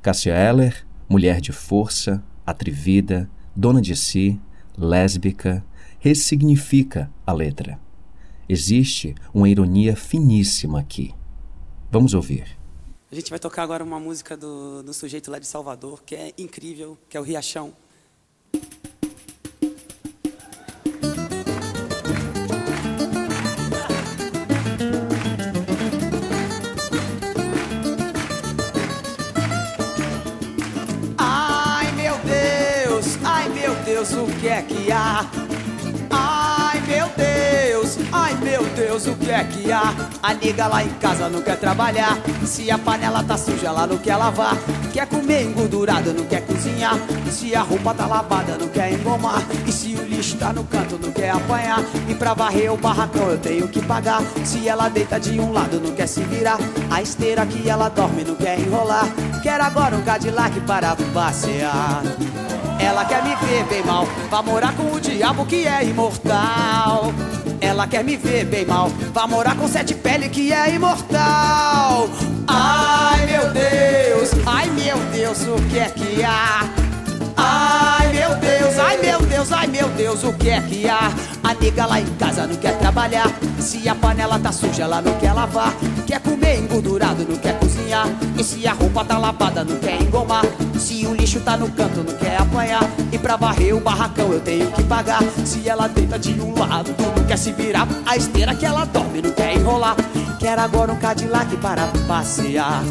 Cássia 0.00 0.34
Eller, 0.34 0.86
mulher 1.08 1.40
de 1.40 1.50
força, 1.50 2.22
atrevida, 2.46 3.28
dona 3.56 3.82
de 3.82 3.96
si, 3.96 4.40
lésbica, 4.78 5.64
ressignifica 5.98 7.10
a 7.26 7.32
letra. 7.32 7.76
Existe 8.48 9.16
uma 9.34 9.48
ironia 9.48 9.96
finíssima 9.96 10.78
aqui. 10.78 11.12
Vamos 11.90 12.14
ouvir. 12.14 12.56
A 13.10 13.14
gente 13.14 13.30
vai 13.30 13.38
tocar 13.38 13.62
agora 13.62 13.84
uma 13.84 14.00
música 14.00 14.36
do, 14.36 14.82
do 14.82 14.92
sujeito 14.92 15.30
lá 15.30 15.38
de 15.38 15.46
Salvador, 15.46 16.02
que 16.04 16.16
é 16.16 16.32
incrível, 16.36 16.98
que 17.08 17.16
é 17.16 17.20
o 17.20 17.22
Riachão. 17.22 17.72
Ai 31.16 31.92
meu 31.92 32.14
Deus, 32.24 33.06
ai 33.24 33.48
meu 33.50 33.74
Deus, 33.84 34.10
o 34.14 34.26
que 34.40 34.48
é 34.48 34.62
que 34.62 34.90
há? 34.90 35.45
Meu 38.56 38.64
Deus, 38.70 39.06
o 39.06 39.14
que 39.14 39.30
é 39.30 39.44
que 39.44 39.70
há? 39.70 39.94
A 40.22 40.32
liga 40.32 40.66
lá 40.66 40.82
em 40.82 40.88
casa 40.94 41.28
não 41.28 41.42
quer 41.42 41.58
trabalhar. 41.58 42.16
Se 42.46 42.70
a 42.70 42.78
panela 42.78 43.22
tá 43.22 43.36
suja, 43.36 43.66
ela 43.66 43.86
não 43.86 43.98
quer 43.98 44.16
lavar. 44.16 44.56
Quer 44.94 45.06
comer 45.06 45.42
engordurado, 45.42 46.14
não 46.14 46.24
quer 46.24 46.40
cozinhar. 46.46 46.94
Se 47.30 47.54
a 47.54 47.60
roupa 47.60 47.92
tá 47.92 48.06
lavada, 48.06 48.56
não 48.56 48.68
quer 48.68 48.94
engomar. 48.94 49.42
E 49.66 49.70
se 49.70 49.94
o 49.94 50.02
lixo 50.04 50.38
tá 50.38 50.54
no 50.54 50.64
canto, 50.64 50.98
não 50.98 51.12
quer 51.12 51.32
apanhar. 51.32 51.80
E 52.08 52.14
pra 52.14 52.32
varrer 52.32 52.72
o 52.72 52.78
barracão 52.78 53.28
eu 53.28 53.38
tenho 53.38 53.68
que 53.68 53.82
pagar. 53.82 54.22
Se 54.42 54.66
ela 54.66 54.88
deita 54.88 55.20
de 55.20 55.38
um 55.38 55.52
lado, 55.52 55.78
não 55.78 55.92
quer 55.92 56.06
se 56.06 56.20
virar. 56.22 56.58
A 56.90 57.02
esteira 57.02 57.44
que 57.44 57.68
ela 57.68 57.90
dorme, 57.90 58.24
não 58.24 58.36
quer 58.36 58.58
enrolar. 58.58 59.06
Quer 59.42 59.60
agora 59.60 59.94
um 59.94 60.02
Cadillac 60.02 60.58
para 60.60 60.96
passear. 61.12 62.02
Ela 62.80 63.04
quer 63.04 63.22
me 63.22 63.36
ver 63.36 63.64
bem 63.64 63.84
mal, 63.84 64.06
vai 64.30 64.42
morar 64.42 64.74
com 64.74 64.94
o 64.94 65.00
diabo 65.00 65.44
que 65.44 65.66
é 65.66 65.84
imortal. 65.84 67.12
Ela 67.60 67.86
quer 67.86 68.04
me 68.04 68.16
ver 68.16 68.44
bem 68.44 68.64
mal, 68.64 68.88
vai 69.12 69.26
morar 69.26 69.56
com 69.56 69.68
sete 69.68 69.94
pele 69.94 70.28
que 70.28 70.52
é 70.52 70.74
imortal. 70.74 72.08
Ai 72.46 73.26
meu 73.26 73.50
Deus, 73.52 74.30
ai 74.46 74.70
meu 74.70 74.98
Deus, 75.12 75.42
o 75.42 75.60
que 75.68 75.78
é 75.78 75.88
que 75.90 76.24
há? 76.24 76.68
Ai 77.36 78.05
Deus, 78.76 78.88
ai 78.88 78.98
meu 78.98 79.20
Deus, 79.20 79.52
ai 79.52 79.66
meu 79.68 79.88
Deus, 79.88 80.22
o 80.22 80.34
que 80.34 80.50
é 80.50 80.60
que 80.60 80.86
há? 80.86 81.10
A 81.42 81.54
nega 81.54 81.86
lá 81.86 81.98
em 81.98 82.04
casa 82.16 82.46
não 82.46 82.56
quer 82.56 82.78
trabalhar. 82.78 83.26
Se 83.58 83.88
a 83.88 83.94
panela 83.94 84.38
tá 84.38 84.52
suja, 84.52 84.82
ela 84.82 85.00
não 85.00 85.14
quer 85.14 85.32
lavar. 85.32 85.72
Quer 86.06 86.20
comer 86.20 86.58
engordurado, 86.58 87.24
não 87.26 87.38
quer 87.38 87.58
cozinhar. 87.58 88.06
E 88.38 88.44
se 88.44 88.66
a 88.66 88.74
roupa 88.74 89.02
tá 89.02 89.16
lavada, 89.16 89.64
não 89.64 89.78
quer 89.78 90.02
engomar. 90.02 90.44
Se 90.78 91.06
o 91.06 91.14
lixo 91.14 91.40
tá 91.40 91.56
no 91.56 91.70
canto, 91.70 92.04
não 92.04 92.18
quer 92.18 92.38
apanhar. 92.38 92.82
E 93.10 93.18
pra 93.18 93.36
varrer 93.36 93.74
o 93.74 93.80
barracão 93.80 94.30
eu 94.30 94.40
tenho 94.40 94.70
que 94.70 94.82
pagar. 94.82 95.22
Se 95.46 95.66
ela 95.66 95.88
deita 95.88 96.18
de 96.18 96.38
um 96.38 96.58
lado, 96.58 96.94
não 97.16 97.24
quer 97.24 97.38
se 97.38 97.52
virar. 97.52 97.88
A 98.04 98.14
esteira 98.14 98.54
que 98.54 98.66
ela 98.66 98.84
dorme, 98.84 99.22
não 99.22 99.30
quer 99.30 99.54
enrolar. 99.54 99.96
Quer 100.38 100.58
agora 100.58 100.92
um 100.92 100.96
Cadillac 100.96 101.56
para 101.56 101.86
passear. 102.06 102.82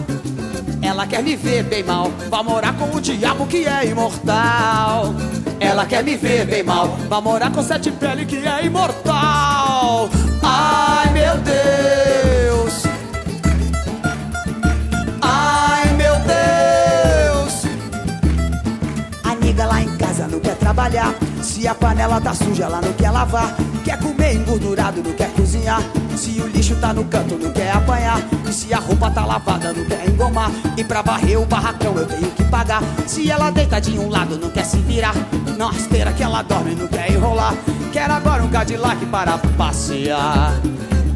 Ela 0.85 1.07
quer 1.07 1.23
me 1.23 1.35
ver 1.35 1.63
bem 1.63 1.83
mal, 1.83 2.11
vai 2.29 2.43
morar 2.43 2.73
com 2.77 2.95
o 2.95 3.01
diabo 3.01 3.47
que 3.47 3.65
é 3.65 3.87
imortal. 3.87 5.15
Ela 5.59 5.83
quer 5.83 6.03
me 6.03 6.15
ver 6.15 6.45
bem 6.45 6.61
mal, 6.61 6.95
vai 7.09 7.21
morar 7.21 7.51
com 7.51 7.63
sete 7.63 7.89
pele 7.91 8.23
que 8.23 8.37
é 8.37 8.65
imortal. 8.65 10.07
Ai 10.43 11.11
meu 11.11 11.37
Deus, 11.37 12.14
trabalhar. 20.65 21.13
Se 21.43 21.67
a 21.67 21.75
panela 21.75 22.19
tá 22.19 22.33
suja, 22.33 22.63
ela 22.63 22.81
não 22.81 22.91
quer 22.93 23.11
lavar. 23.11 23.53
Quer 23.83 23.99
comer 23.99 24.33
engordurado, 24.33 25.03
não 25.03 25.13
quer 25.13 25.29
cozinhar. 25.33 25.79
Se 26.17 26.41
o 26.41 26.47
lixo 26.47 26.75
tá 26.77 26.91
no 26.91 27.05
canto, 27.05 27.35
não 27.35 27.51
quer 27.51 27.71
apanhar. 27.71 28.19
E 28.49 28.51
se 28.51 28.73
a 28.73 28.79
roupa 28.79 29.11
tá 29.11 29.23
lavada, 29.23 29.71
não 29.71 29.85
quer 29.85 30.09
engomar. 30.09 30.49
E 30.75 30.83
pra 30.83 31.03
varrer 31.03 31.39
o 31.39 31.45
barracão 31.45 31.95
eu 31.95 32.07
tenho 32.07 32.31
que 32.31 32.43
pagar. 32.45 32.81
Se 33.05 33.29
ela 33.29 33.51
deita 33.51 33.79
de 33.79 33.99
um 33.99 34.09
lado, 34.09 34.39
não 34.39 34.49
quer 34.49 34.65
se 34.65 34.77
virar. 34.77 35.13
Na 35.55 35.69
esteira 35.69 36.11
que 36.11 36.23
ela 36.23 36.41
dorme, 36.41 36.73
não 36.73 36.87
quer 36.87 37.11
enrolar. 37.11 37.53
Quer 37.93 38.09
agora 38.09 38.43
um 38.43 38.49
Cadillac 38.49 39.05
para 39.05 39.37
passear. 39.37 40.51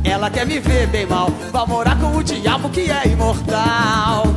Ela 0.04 0.30
quer 0.30 0.46
me 0.46 0.60
ver 0.60 0.86
bem 0.88 1.08
mal, 1.08 1.30
vai 1.52 1.66
morar 1.66 1.98
com 2.00 2.16
o 2.16 2.24
diabo 2.24 2.70
que 2.70 2.92
é 2.92 3.08
imortal. 3.08 4.28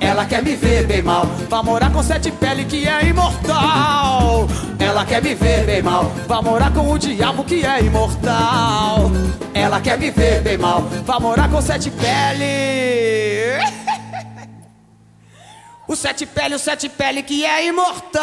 Ela 0.00 0.24
quer 0.24 0.42
me 0.42 0.54
ver 0.54 0.86
bem 0.86 1.02
mal, 1.02 1.26
vai 1.48 1.62
morar 1.62 1.90
com 1.90 2.02
sete 2.02 2.30
pele 2.30 2.64
que 2.64 2.86
é 2.86 3.06
imortal. 3.06 4.46
Ela 4.78 5.04
quer 5.04 5.22
me 5.22 5.34
ver 5.34 5.66
bem 5.66 5.82
mal, 5.82 6.04
vai 6.26 6.42
morar 6.42 6.72
com 6.72 6.90
o 6.90 6.98
diabo 6.98 7.44
que 7.44 7.64
é 7.64 7.80
imortal. 7.82 9.10
Ela 9.52 9.80
quer 9.80 9.98
me 9.98 10.10
ver 10.10 10.40
bem 10.42 10.56
mal, 10.56 10.82
vai 11.04 11.20
morar 11.20 11.48
com 11.50 11.60
sete 11.60 11.90
pele. 11.90 13.58
O 15.90 15.96
sete 15.96 16.26
pele, 16.26 16.54
o 16.54 16.58
sete 16.58 16.86
pele 16.86 17.22
que 17.22 17.46
é 17.46 17.66
imortal. 17.66 18.22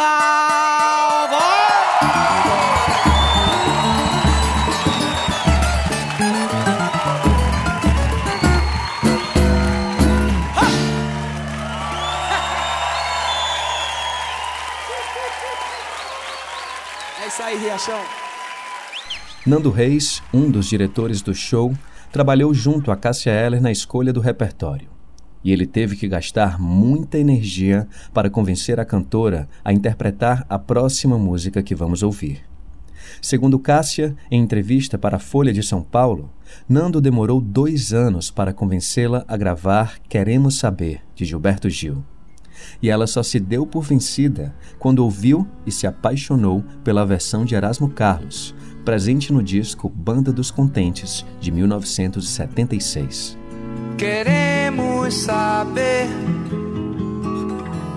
É 17.46 17.54
isso 17.54 17.58
aí, 17.58 17.58
Riachão. 17.58 18.02
Nando 19.46 19.70
Reis, 19.70 20.24
um 20.34 20.50
dos 20.50 20.68
diretores 20.68 21.22
do 21.22 21.36
show, 21.36 21.74
trabalhou 22.12 22.52
junto 22.54 22.92
a 22.92 22.98
Cássia 22.98 23.32
Eller 23.32 23.62
na 23.62 23.72
escolha 23.72 24.12
do 24.12 24.20
repertório. 24.20 24.90
E 25.44 25.52
ele 25.52 25.68
teve 25.68 25.96
que 25.96 26.08
gastar 26.08 26.60
muita 26.60 27.20
energia 27.20 27.88
para 28.12 28.32
convencer 28.32 28.80
a 28.80 28.86
cantora 28.86 29.48
a 29.64 29.72
interpretar 29.72 30.44
a 30.50 30.58
próxima 30.58 31.20
música 31.20 31.62
que 31.62 31.76
vamos 31.76 32.02
ouvir. 32.02 32.42
Segundo 33.22 33.60
Cássia, 33.60 34.16
em 34.32 34.42
entrevista 34.42 34.98
para 34.98 35.18
a 35.18 35.20
Folha 35.20 35.54
de 35.54 35.62
São 35.62 35.84
Paulo, 35.84 36.32
Nando 36.68 37.00
demorou 37.00 37.40
dois 37.40 37.94
anos 37.94 38.32
para 38.32 38.54
convencê-la 38.54 39.24
a 39.28 39.38
gravar 39.38 40.00
Queremos 40.10 40.58
Saber, 40.58 41.02
de 41.14 41.26
Gilberto 41.26 41.70
Gil. 41.70 42.04
E 42.82 42.90
ela 42.90 43.08
só 43.08 43.24
se 43.24 43.40
deu 43.40 43.66
por 43.66 43.84
vencida 43.84 44.54
quando 44.80 45.00
ouviu 45.00 45.48
e 45.66 45.72
se 45.72 45.88
apaixonou 45.88 46.64
pela 46.84 47.06
versão 47.06 47.46
de 47.46 47.56
Erasmo 47.56 47.90
Carlos, 47.90 48.54
presente 48.84 49.34
no 49.34 49.42
disco 49.42 49.90
Banda 49.90 50.32
dos 50.32 50.52
Contentes, 50.52 51.26
de 51.40 51.52
1976. 51.52 53.38
Queremos 53.98 55.14
saber 55.14 56.08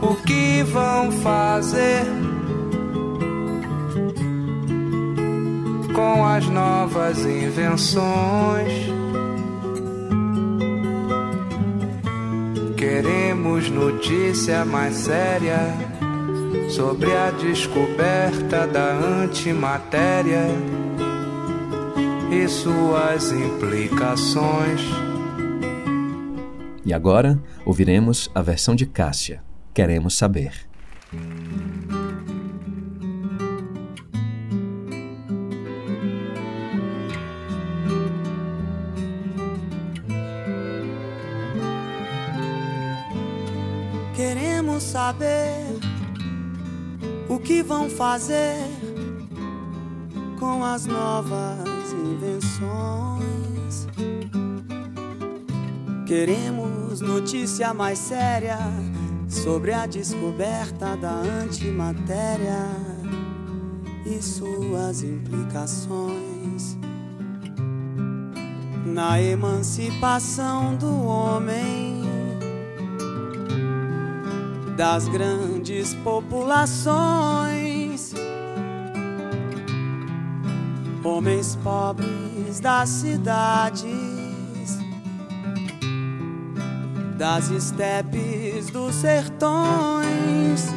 o 0.00 0.14
que 0.24 0.62
vão 0.62 1.10
fazer 1.10 2.06
com 5.98 6.24
as 6.24 6.46
novas 6.46 7.18
invenções. 7.26 8.72
Queremos 12.78 13.68
notícia 13.68 14.64
mais 14.64 14.94
séria 14.94 15.58
sobre 16.70 17.12
a 17.12 17.32
descoberta 17.32 18.68
da 18.68 18.92
antimatéria 18.92 20.46
e 22.30 22.46
suas 22.46 23.32
implicações. 23.32 24.80
E 26.84 26.94
agora 26.94 27.36
ouviremos 27.66 28.30
a 28.32 28.40
versão 28.40 28.76
de 28.76 28.86
Cássia. 28.86 29.42
Queremos 29.74 30.16
saber. 30.16 30.52
Saber 44.80 45.78
o 47.28 47.38
que 47.38 47.62
vão 47.62 47.90
fazer 47.90 48.56
com 50.38 50.64
as 50.64 50.86
novas 50.86 51.92
invenções. 51.92 53.88
Queremos 56.06 57.00
notícia 57.00 57.74
mais 57.74 57.98
séria 57.98 58.58
sobre 59.28 59.72
a 59.72 59.84
descoberta 59.84 60.96
da 60.96 61.12
antimatéria 61.12 62.66
e 64.06 64.22
suas 64.22 65.02
implicações 65.02 66.78
na 68.86 69.20
emancipação 69.20 70.76
do 70.76 71.04
homem 71.04 71.87
das 74.78 75.06
grandes 75.08 75.92
populações, 76.04 78.14
homens 81.02 81.58
pobres 81.64 82.60
das 82.60 82.88
cidades, 82.88 83.88
das 87.16 87.50
estepes 87.50 88.70
dos 88.70 88.94
sertões. 88.94 90.68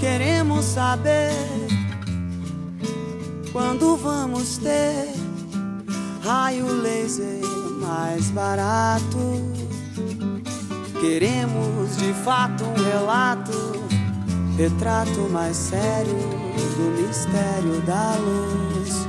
Queremos 0.00 0.64
saber 0.64 1.30
quando 3.52 3.96
vamos 3.96 4.58
ter 4.58 5.14
raio 6.24 6.66
laser 6.82 7.40
mais 7.80 8.32
barato. 8.32 9.47
Queremos 11.00 11.96
de 11.96 12.12
fato 12.12 12.64
um 12.64 12.74
relato, 12.74 13.52
retrato 14.56 15.28
mais 15.30 15.56
sério 15.56 16.12
do 16.12 17.06
mistério 17.06 17.80
da 17.82 18.16
luz, 18.16 19.06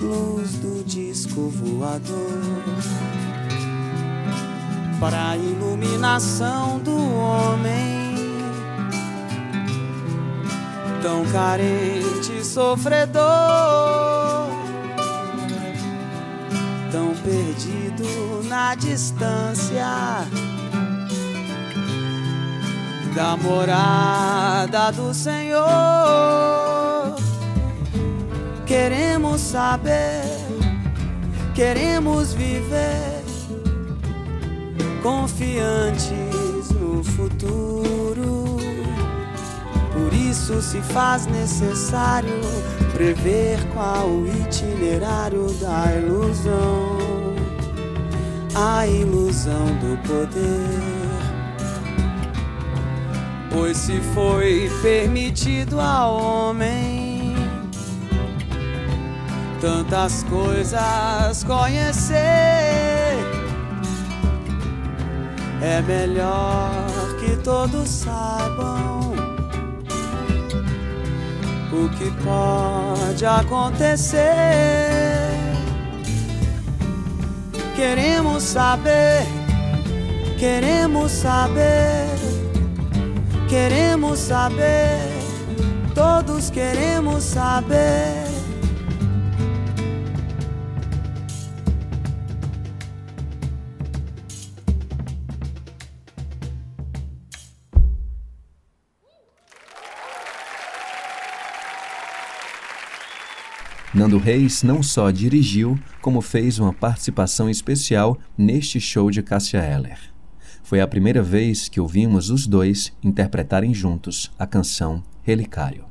luz 0.00 0.52
do 0.52 0.84
disco 0.84 1.48
voador. 1.48 2.40
Para 5.00 5.30
a 5.30 5.36
iluminação 5.36 6.78
do 6.78 6.96
homem, 6.96 8.14
tão 11.02 11.24
carente 11.32 12.38
e 12.38 12.44
sofredor, 12.44 13.20
tão 16.92 17.16
perdido 17.24 18.44
na 18.48 18.76
distância 18.76 20.24
da 23.14 23.36
morada 23.36 24.90
do 24.92 25.12
Senhor. 25.12 25.60
Queremos 28.66 29.40
saber, 29.40 30.22
queremos 31.54 32.32
viver 32.34 33.24
confiantes 35.02 36.70
no 36.78 37.02
futuro. 37.02 38.58
Por 39.92 40.12
isso 40.12 40.62
se 40.62 40.80
faz 40.80 41.26
necessário 41.26 42.40
prever 42.92 43.58
qual 43.74 44.06
o 44.06 44.26
itinerário 44.26 45.46
da 45.54 45.96
ilusão, 45.96 46.98
a 48.54 48.86
ilusão 48.86 49.66
do 49.80 49.96
poder. 50.06 50.99
Pois 53.50 53.76
se 53.76 54.00
foi 54.14 54.70
permitido 54.80 55.80
ao 55.80 56.22
homem 56.22 57.34
tantas 59.60 60.22
coisas 60.24 61.44
conhecer, 61.44 62.16
é 65.60 65.82
melhor 65.86 66.70
que 67.18 67.36
todos 67.36 67.88
saibam 67.88 69.00
o 71.72 71.88
que 71.90 72.10
pode 72.22 73.24
acontecer. 73.24 74.20
Queremos 77.76 78.42
saber, 78.42 79.26
queremos 80.38 81.12
saber, 81.12 82.09
queremos 83.50 84.20
saber, 84.20 85.00
todos 85.92 86.50
queremos 86.50 87.24
saber. 87.24 88.30
Nando 103.92 104.16
Reis 104.16 104.62
não 104.62 104.80
só 104.80 105.10
dirigiu, 105.10 105.76
como 106.00 106.20
fez 106.20 106.60
uma 106.60 106.72
participação 106.72 107.50
especial 107.50 108.16
neste 108.38 108.80
show 108.80 109.10
de 109.10 109.24
Cássia 109.24 109.58
Eller. 109.58 110.09
Foi 110.70 110.80
a 110.80 110.86
primeira 110.86 111.20
vez 111.20 111.68
que 111.68 111.80
ouvimos 111.80 112.30
os 112.30 112.46
dois 112.46 112.92
interpretarem 113.02 113.74
juntos 113.74 114.30
a 114.38 114.46
canção 114.46 115.02
Relicário. 115.24 115.84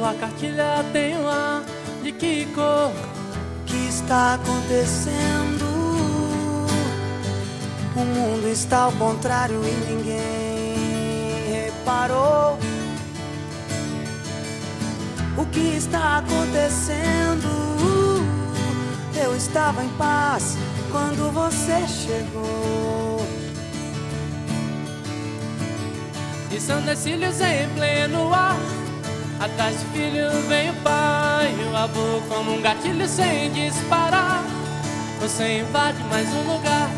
Sua 0.00 0.14
cartilha 0.14 0.82
tem 0.94 1.14
um 1.14 1.28
ar 1.28 1.62
de 2.02 2.10
que 2.10 2.46
cor 2.54 2.90
O 2.90 3.64
que 3.66 3.86
está 3.86 4.32
acontecendo? 4.32 5.66
O 7.94 8.00
mundo 8.00 8.48
está 8.48 8.84
ao 8.84 8.92
contrário 8.92 9.60
e 9.62 9.92
ninguém 9.92 11.52
reparou 11.52 12.58
O 15.36 15.44
que 15.44 15.76
está 15.76 16.16
acontecendo? 16.16 17.50
Eu 19.22 19.36
estava 19.36 19.84
em 19.84 19.90
paz 19.98 20.56
quando 20.90 21.30
você 21.30 21.86
chegou 21.86 23.22
E 26.50 26.58
são 26.58 26.80
decílios 26.80 27.38
em 27.42 27.68
pleno 27.74 28.32
ar 28.32 28.79
Atrás 29.40 29.74
do 29.76 29.86
filho 29.94 30.30
vem 30.48 30.68
o 30.68 30.74
pai 30.82 31.20
o 31.72 31.74
avô 31.74 32.20
como 32.28 32.56
um 32.56 32.60
gatilho 32.60 33.08
sem 33.08 33.50
disparar 33.52 34.44
Você 35.18 35.60
invade 35.60 35.96
mais 36.10 36.28
um 36.34 36.42
lugar 36.42 36.90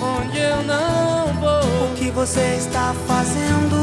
onde 0.00 0.38
eu 0.38 0.62
não 0.62 1.26
vou 1.34 1.90
O 1.90 1.94
que 1.96 2.10
você 2.10 2.56
está 2.56 2.94
fazendo? 3.06 3.76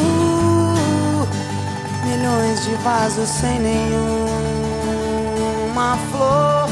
Milhões 2.08 2.66
de 2.66 2.74
vasos 2.78 3.30
sem 3.30 3.60
nenhuma 3.60 3.88
flor 6.10 6.68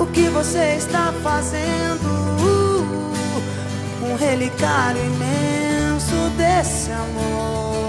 O 0.00 0.06
que 0.06 0.28
você 0.30 0.74
está 0.78 1.12
fazendo? 1.22 2.24
Um 4.02 4.16
relicário 4.16 5.00
imenso 5.00 6.30
desse 6.36 6.90
amor. 6.90 7.83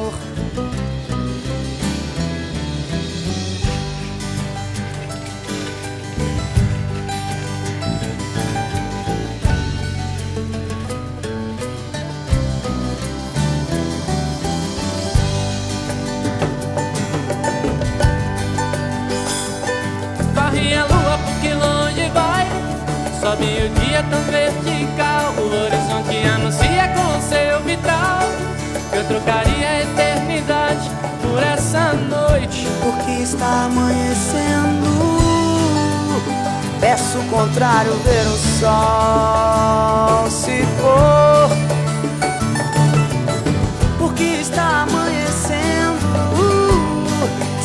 Sobe 23.25 23.43
o 23.43 23.69
dia 23.79 24.03
tão 24.03 24.21
vertical. 24.21 25.33
O 25.39 25.47
horizonte 25.63 26.27
anuncia 26.27 26.89
com 26.89 27.19
seu 27.27 27.59
vitral 27.61 28.19
eu 28.93 29.03
trocaria 29.05 29.67
a 29.67 29.81
eternidade 29.81 30.91
por 31.23 31.41
essa 31.41 31.93
noite. 31.93 32.67
Porque 32.83 33.23
está 33.23 33.65
amanhecendo. 33.65 34.85
Peço 36.79 37.17
o 37.17 37.23
contrário, 37.23 37.93
ver 38.03 38.27
o 38.27 38.37
sol 38.59 40.29
se 40.29 40.63
pôr. 40.79 41.49
Porque 43.97 44.23
está 44.23 44.83
amanhecendo. 44.83 46.05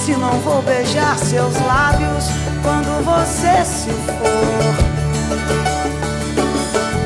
Se 0.07 0.13
não 0.13 0.41
vou 0.41 0.63
beijar 0.63 1.19
seus 1.19 1.55
lábios 1.61 2.25
quando 2.63 3.05
você 3.05 3.63
se 3.63 3.91
for 3.91 4.50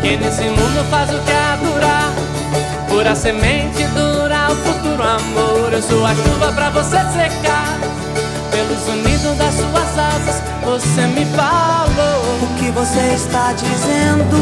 que 0.05 0.19
nesse 0.19 0.43
mundo 0.43 0.85
faz 0.91 1.09
o 1.09 1.19
que 1.21 1.33
é 1.33 1.57
durar. 1.65 2.13
Pura 2.89 3.17
semente 3.17 3.87
dura 3.87 4.53
o 4.53 4.57
futuro 4.57 5.03
amor. 5.03 5.73
Eu 5.73 5.81
sou 5.81 6.05
a 6.05 6.15
chuva 6.15 6.53
pra 6.53 6.69
você 6.69 6.99
secar. 6.99 7.79
Pelo 8.51 8.77
sonido 8.79 9.35
das 9.37 9.55
suas 9.55 9.99
asas 9.99 10.43
Você 10.63 11.07
me 11.07 11.25
falou. 11.25 12.21
O 12.43 12.47
que 12.59 12.71
você 12.71 13.15
está 13.15 13.55
dizendo? 13.55 14.37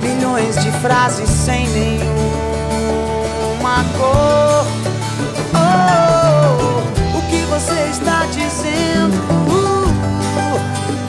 Milhões 0.00 0.56
de 0.62 0.70
frases 0.80 1.28
sem 1.28 1.68
nenhuma 1.70 2.14
cor. 3.98 4.66
Oh, 5.52 7.18
O 7.18 7.22
que 7.28 7.44
você 7.46 7.88
está 7.90 8.24
dizendo? 8.26 9.20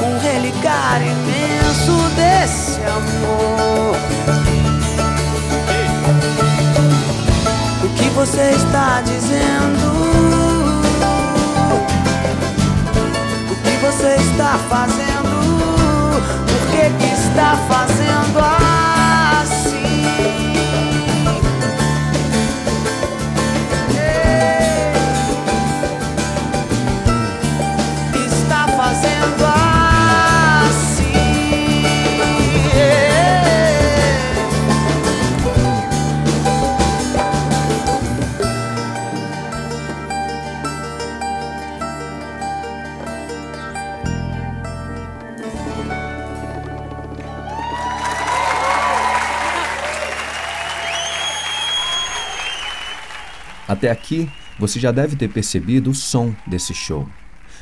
Um 0.01 0.19
relicário 0.19 1.07
imenso 1.07 1.64
desse 2.15 2.81
amor 2.81 3.95
O 7.83 7.89
que 7.89 8.09
você 8.09 8.51
está 8.51 9.01
dizendo? 9.01 9.87
O 13.51 13.55
que 13.63 13.77
você 13.85 14.15
está 14.15 14.57
fazendo? 14.69 15.35
Por 16.47 16.61
que 16.71 16.89
que 16.97 17.13
está 17.13 17.55
fazendo 17.67 18.39
assim? 19.41 19.75
Até 53.85 53.91
aqui, 53.91 54.27
você 54.57 54.79
já 54.79 54.91
deve 54.91 55.15
ter 55.15 55.31
percebido 55.31 55.91
o 55.91 55.93
som 55.93 56.33
desse 56.47 56.73
show. 56.73 57.07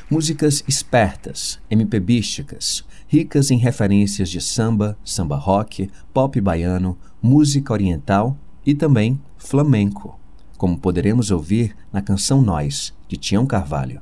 Músicas 0.08 0.64
espertas, 0.66 1.60
MPBísticas, 1.70 2.82
ricas 3.06 3.50
em 3.50 3.58
referências 3.58 4.30
de 4.30 4.40
samba, 4.40 4.96
samba 5.04 5.36
rock, 5.36 5.90
pop 6.14 6.40
baiano, 6.40 6.96
música 7.20 7.74
oriental 7.74 8.38
e 8.64 8.74
também 8.74 9.20
flamenco, 9.36 10.18
como 10.56 10.78
poderemos 10.78 11.30
ouvir 11.30 11.76
na 11.92 12.00
canção 12.00 12.40
Nós, 12.40 12.94
de 13.06 13.18
Tião 13.18 13.44
Carvalho. 13.44 14.00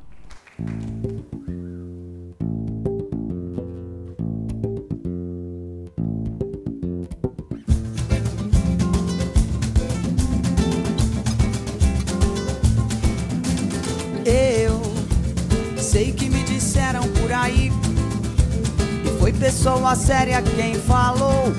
Pessoa 19.42 19.96
séria 19.96 20.40
quem 20.40 20.76
falou. 20.76 21.52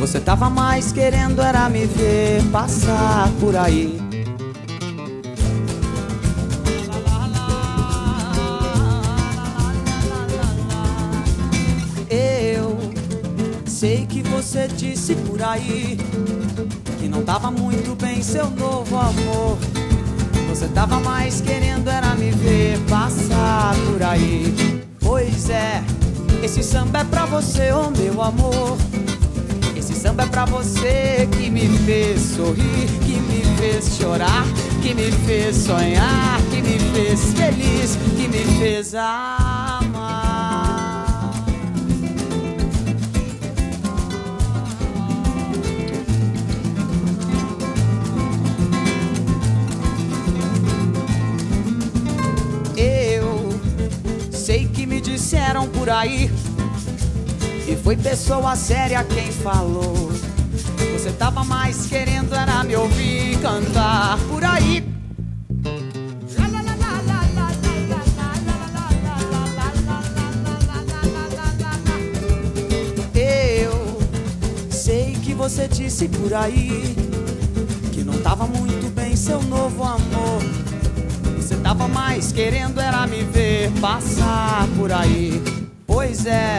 Você 0.00 0.18
tava 0.18 0.50
mais 0.50 0.90
querendo 0.90 1.40
era 1.40 1.68
me 1.68 1.86
ver 1.86 2.42
passar 2.50 3.30
por 3.38 3.54
aí. 3.54 4.00
Eu 12.10 12.76
sei 13.64 14.06
que 14.06 14.22
você 14.22 14.68
disse 14.68 15.14
por 15.14 15.42
aí 15.42 15.98
Que 16.98 17.08
não 17.08 17.22
tava 17.22 17.50
muito 17.50 17.94
bem 17.94 18.22
seu 18.22 18.50
novo 18.50 18.96
amor. 18.96 19.56
Você 20.48 20.66
tava 20.66 20.98
mais 20.98 21.40
querendo 21.40 21.88
era 21.88 22.16
me 22.16 22.32
ver 22.32 22.76
passar 22.88 23.72
por 23.86 24.02
aí. 24.02 24.52
Pois 25.00 25.48
é, 25.50 25.84
esse 26.44 26.62
samba 26.62 26.98
é 26.98 27.04
pra 27.04 27.24
você, 27.24 27.72
oh 27.72 27.90
meu 27.90 28.20
amor. 28.20 28.76
Esse 29.74 29.94
samba 29.94 30.24
é 30.24 30.26
pra 30.26 30.44
você 30.44 31.26
que 31.32 31.48
me 31.48 31.66
fez 31.86 32.20
sorrir, 32.20 32.86
que 33.02 33.18
me 33.18 33.42
fez 33.56 33.96
chorar, 33.96 34.44
que 34.82 34.92
me 34.94 35.10
fez 35.10 35.56
sonhar, 35.56 36.38
que 36.50 36.60
me 36.60 36.78
fez 36.92 37.32
feliz, 37.32 37.96
que 38.14 38.28
me 38.28 38.44
fez 38.58 38.94
amar. 38.94 40.34
Eu 52.76 53.48
sei 54.30 54.68
que 54.68 54.84
me 54.84 55.00
disseram 55.00 55.66
por 55.68 55.88
aí 55.88 56.30
E 57.66 57.76
foi 57.76 57.96
pessoa 57.96 58.54
séria 58.56 59.02
quem 59.04 59.32
falou. 59.32 60.12
Você 60.92 61.10
tava 61.12 61.42
mais 61.44 61.86
querendo 61.86 62.34
era 62.34 62.62
me 62.62 62.76
ouvir 62.76 63.38
cantar. 63.40 64.18
Por 64.28 64.44
aí. 64.44 64.84
Eu 73.14 73.98
sei 74.70 75.12
que 75.22 75.32
você 75.34 75.68
disse 75.68 76.08
por 76.08 76.34
aí 76.34 76.94
Que 77.92 78.02
não 78.04 78.20
tava 78.20 78.46
muito 78.46 78.92
bem 78.94 79.16
seu 79.16 79.42
novo 79.42 79.82
amor. 79.82 80.42
Você 81.36 81.56
tava 81.56 81.88
mais 81.88 82.30
querendo 82.32 82.80
era 82.80 83.06
me 83.06 83.22
ver 83.24 83.70
passar 83.80 84.66
por 84.76 84.92
aí. 84.92 85.42
Pois 85.86 86.26
é, 86.26 86.53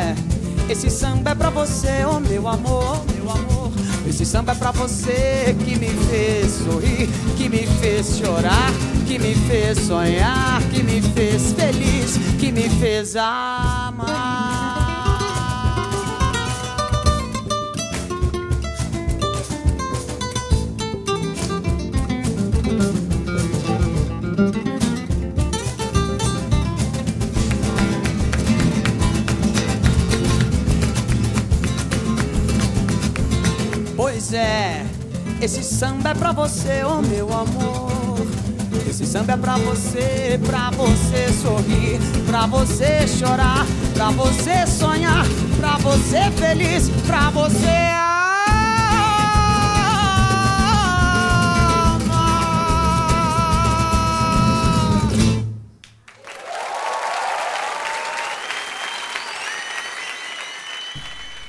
esse 0.70 0.90
samba 0.90 1.32
é 1.32 1.36
pra 1.36 1.50
você, 1.50 2.06
oh 2.06 2.20
meu 2.20 2.48
amor, 2.48 3.04
meu 3.14 3.30
amor. 3.30 3.72
Esse 4.08 4.26
samba 4.26 4.52
é 4.52 4.56
pra 4.56 4.72
você 4.72 5.56
que 5.66 5.76
me 5.78 5.90
fez 6.08 6.52
sorrir, 6.54 7.10
que 7.36 7.50
me 7.50 7.66
fez 7.80 8.18
chorar, 8.18 8.72
que 9.08 9.18
me 9.18 9.36
fez 9.36 9.80
sonhar, 9.80 10.62
que 10.72 10.84
me 10.84 11.02
fez 11.02 11.54
feliz, 11.54 12.18
que 12.40 12.52
me 12.52 12.70
fez 12.70 13.16
amar. 13.16 14.65
Esse 35.42 35.64
samba 35.64 36.10
é 36.10 36.14
pra 36.16 36.32
você, 36.32 36.84
oh 36.84 37.02
meu 37.02 37.32
amor. 37.32 38.26
Esse 38.90 39.06
samba 39.06 39.34
é 39.34 39.38
pra 39.38 39.58
você, 39.58 40.40
pra 40.44 40.72
você 40.72 41.32
sorrir, 41.42 42.00
pra 42.26 42.48
você 42.48 43.08
chorar, 43.08 43.66
pra 43.94 44.10
você 44.12 44.66
sonhar, 44.66 45.26
pra 45.60 45.78
você 45.78 46.32
feliz, 46.32 46.90
pra 47.06 47.30
você 47.30 48.05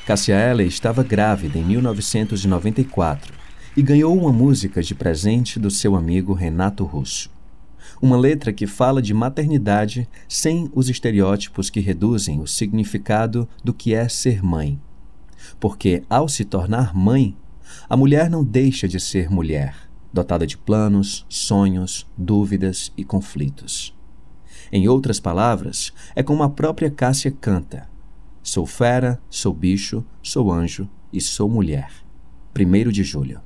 Cassia 0.07 0.37
Eller 0.37 0.69
estava 0.69 1.03
grávida 1.03 1.59
em 1.59 1.65
1994 1.65 3.35
e 3.77 3.83
ganhou 3.83 4.17
uma 4.17 4.33
música 4.33 4.81
de 4.81 4.95
presente 4.95 5.59
do 5.59 5.69
seu 5.69 5.97
amigo 5.97 6.33
Renato 6.33 6.85
Russo. 6.85 7.29
Uma 8.01 8.17
letra 8.17 8.53
que 8.53 8.69
fala 8.69 9.03
de 9.03 9.13
maternidade 9.13 10.09
sem 10.29 10.71
os 10.73 10.89
estereótipos 10.89 11.71
que 11.71 11.81
reduzem 11.81 12.41
o 12.41 12.47
significado 12.47 13.49
do 13.65 13.75
que 13.75 13.95
é 13.95 14.09
ser 14.09 14.45
mãe. 14.45 14.81
Porque, 15.59 16.05
ao 16.09 16.29
se 16.29 16.45
tornar 16.45 16.95
mãe, 16.95 17.37
a 17.89 17.97
mulher 17.97 18.31
não 18.31 18.45
deixa 18.45 18.87
de 18.87 19.01
ser 19.01 19.29
mulher, 19.29 19.75
dotada 20.13 20.47
de 20.47 20.57
planos, 20.57 21.27
sonhos, 21.29 22.07
dúvidas 22.17 22.93
e 22.97 23.03
conflitos. 23.03 23.93
Em 24.71 24.87
outras 24.87 25.19
palavras, 25.19 25.93
é 26.15 26.23
como 26.23 26.45
a 26.45 26.49
própria 26.49 26.93
Cássia 26.93 27.33
canta: 27.33 27.89
Sou 28.47 28.65
fera, 28.65 29.21
sou 29.29 29.53
bicho, 29.53 30.05
sou 30.23 30.53
anjo 30.53 30.89
e 31.13 31.21
sou 31.21 31.49
mulher. 31.49 31.91
1 32.57 32.93
de 32.93 33.03
julho. 33.03 33.41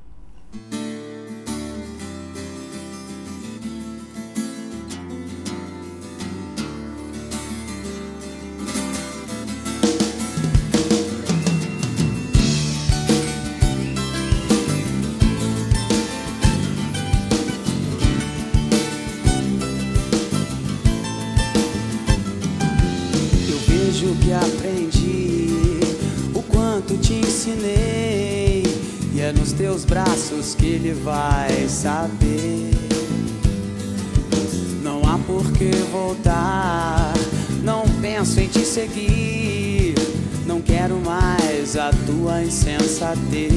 Braços 30.31 30.55
que 30.55 30.65
ele 30.65 30.93
vai 30.93 31.67
saber. 31.67 32.71
Não 34.81 35.01
há 35.03 35.17
por 35.19 35.51
que 35.51 35.71
voltar. 35.91 37.13
Não 37.63 37.83
penso 38.01 38.39
em 38.39 38.47
te 38.47 38.65
seguir. 38.65 39.95
Não 40.45 40.61
quero 40.61 40.95
mais 40.99 41.75
a 41.75 41.91
tua 42.05 42.41
insensatez. 42.41 43.51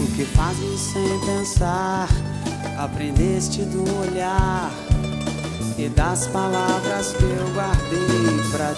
O 0.00 0.16
que 0.16 0.24
fazes 0.24 0.80
sem 0.80 1.20
pensar? 1.20 2.08
Aprendeste 2.78 3.62
do 3.62 3.82
olhar 4.00 4.70
e 5.78 5.88
das 5.88 6.26
palavras 6.26 7.12
que 7.12 7.24
eu 7.24 7.54
guardei 7.54 8.50
pra 8.50 8.73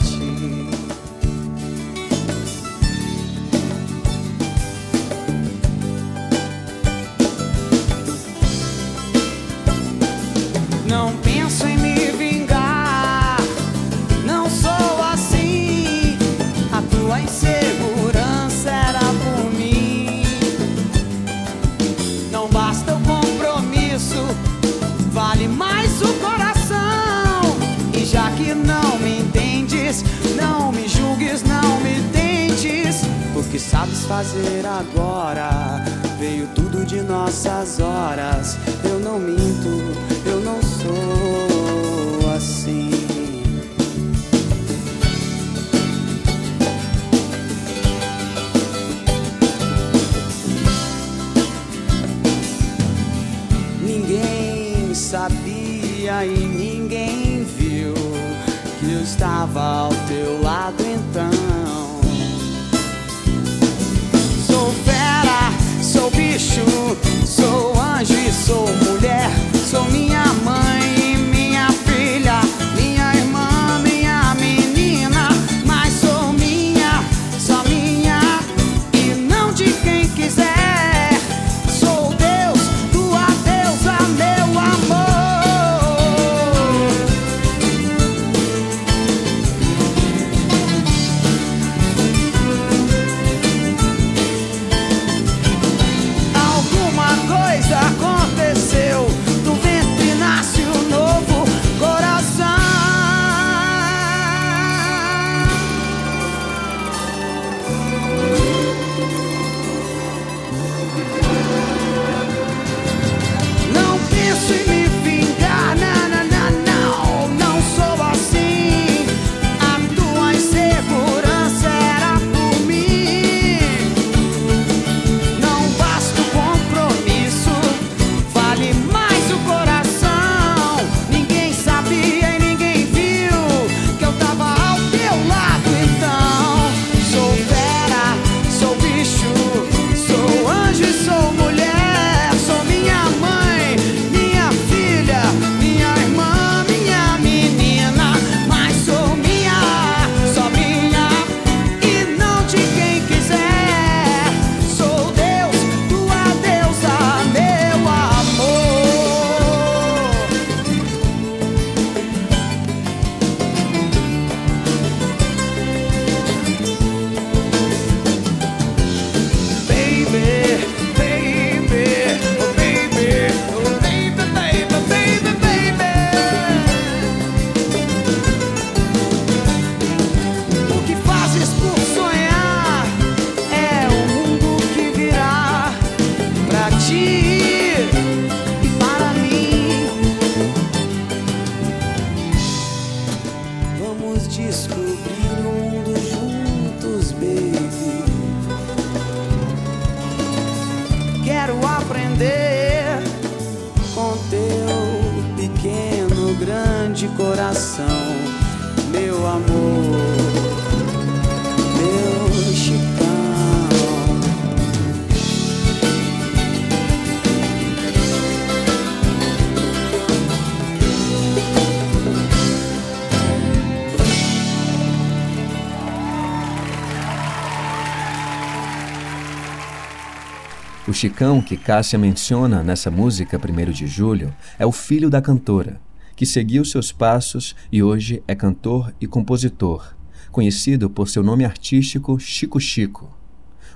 Chicão 230.96 231.42
que 231.42 231.58
Cássia 231.58 231.98
menciona 231.98 232.62
nessa 232.62 232.90
música 232.90 233.38
1 233.38 233.70
de 233.70 233.86
Julho 233.86 234.34
é 234.58 234.64
o 234.64 234.72
filho 234.72 235.10
da 235.10 235.20
cantora, 235.20 235.78
que 236.16 236.24
seguiu 236.24 236.64
seus 236.64 236.90
passos 236.90 237.54
e 237.70 237.82
hoje 237.82 238.22
é 238.26 238.34
cantor 238.34 238.94
e 238.98 239.06
compositor, 239.06 239.94
conhecido 240.32 240.88
por 240.88 241.06
seu 241.06 241.22
nome 241.22 241.44
artístico 241.44 242.18
Chico 242.18 242.58
Chico. 242.58 243.14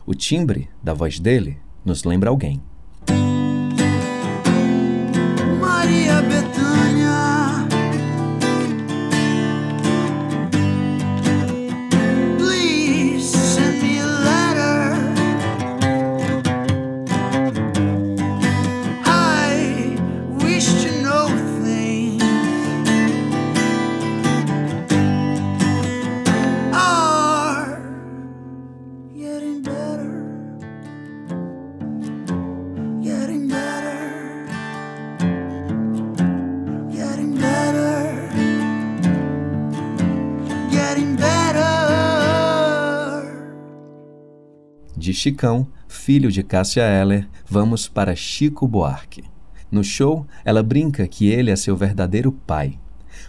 O 0.06 0.14
timbre 0.14 0.70
da 0.82 0.94
voz 0.94 1.20
dele 1.20 1.58
nos 1.84 2.04
lembra 2.04 2.30
alguém. 2.30 2.62
Chicão, 45.20 45.66
filho 45.86 46.32
de 46.32 46.42
Cássia 46.42 46.80
Eller, 46.80 47.28
vamos 47.46 47.86
para 47.86 48.16
Chico 48.16 48.66
Buarque. 48.66 49.22
No 49.70 49.84
show, 49.84 50.26
ela 50.46 50.62
brinca 50.62 51.06
que 51.06 51.28
ele 51.28 51.50
é 51.50 51.56
seu 51.56 51.76
verdadeiro 51.76 52.32
pai. 52.32 52.78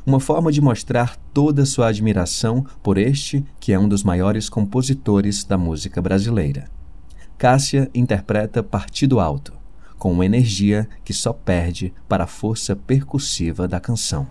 Uma 0.05 0.21
forma 0.21 0.53
de 0.53 0.61
mostrar 0.61 1.17
toda 1.33 1.65
sua 1.65 1.89
admiração 1.89 2.65
por 2.81 2.97
este, 2.97 3.43
que 3.59 3.73
é 3.73 3.77
um 3.77 3.89
dos 3.89 4.05
maiores 4.05 4.47
compositores 4.47 5.43
da 5.43 5.57
música 5.57 6.01
brasileira. 6.01 6.69
Cássia 7.37 7.91
interpreta 7.93 8.63
Partido 8.63 9.19
Alto, 9.19 9.51
com 9.97 10.13
uma 10.13 10.25
energia 10.25 10.87
que 11.03 11.11
só 11.11 11.33
perde 11.33 11.93
para 12.07 12.23
a 12.23 12.27
força 12.27 12.73
percussiva 12.73 13.67
da 13.67 13.81
canção. 13.81 14.29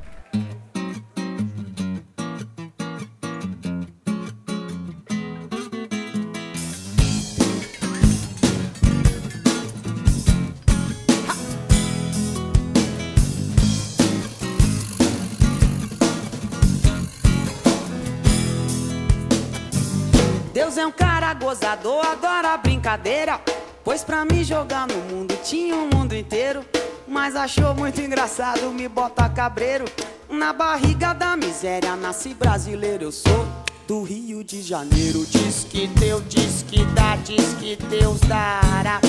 Adora 22.21 22.57
brincadeira. 22.59 23.41
Pois 23.83 24.05
pra 24.05 24.25
mim 24.27 24.45
jogar 24.45 24.87
no 24.87 24.99
mundo 25.15 25.35
tinha 25.43 25.75
um 25.75 25.89
mundo 25.89 26.15
inteiro. 26.15 26.65
Mas 27.09 27.35
achou 27.35 27.75
muito 27.75 28.01
engraçado 28.01 28.71
me 28.71 28.89
botar 28.89 29.31
cabreiro. 29.31 29.87
Na 30.29 30.53
barriga 30.53 31.13
da 31.13 31.37
miséria 31.37 31.97
nasci 31.97 32.35
brasileiro, 32.35 33.05
eu 33.05 33.13
sou 33.13 33.49
do 33.89 34.03
Rio 34.03 34.45
de 34.45 34.63
Janeiro. 34.63 35.27
Diz 35.27 35.65
que 35.65 35.89
Deus, 35.89 36.23
diz 36.29 36.63
que 36.63 36.85
dá, 36.95 37.17
diz 37.17 37.55
que 37.55 37.77
Deus 37.77 38.21
dará. 38.21 39.01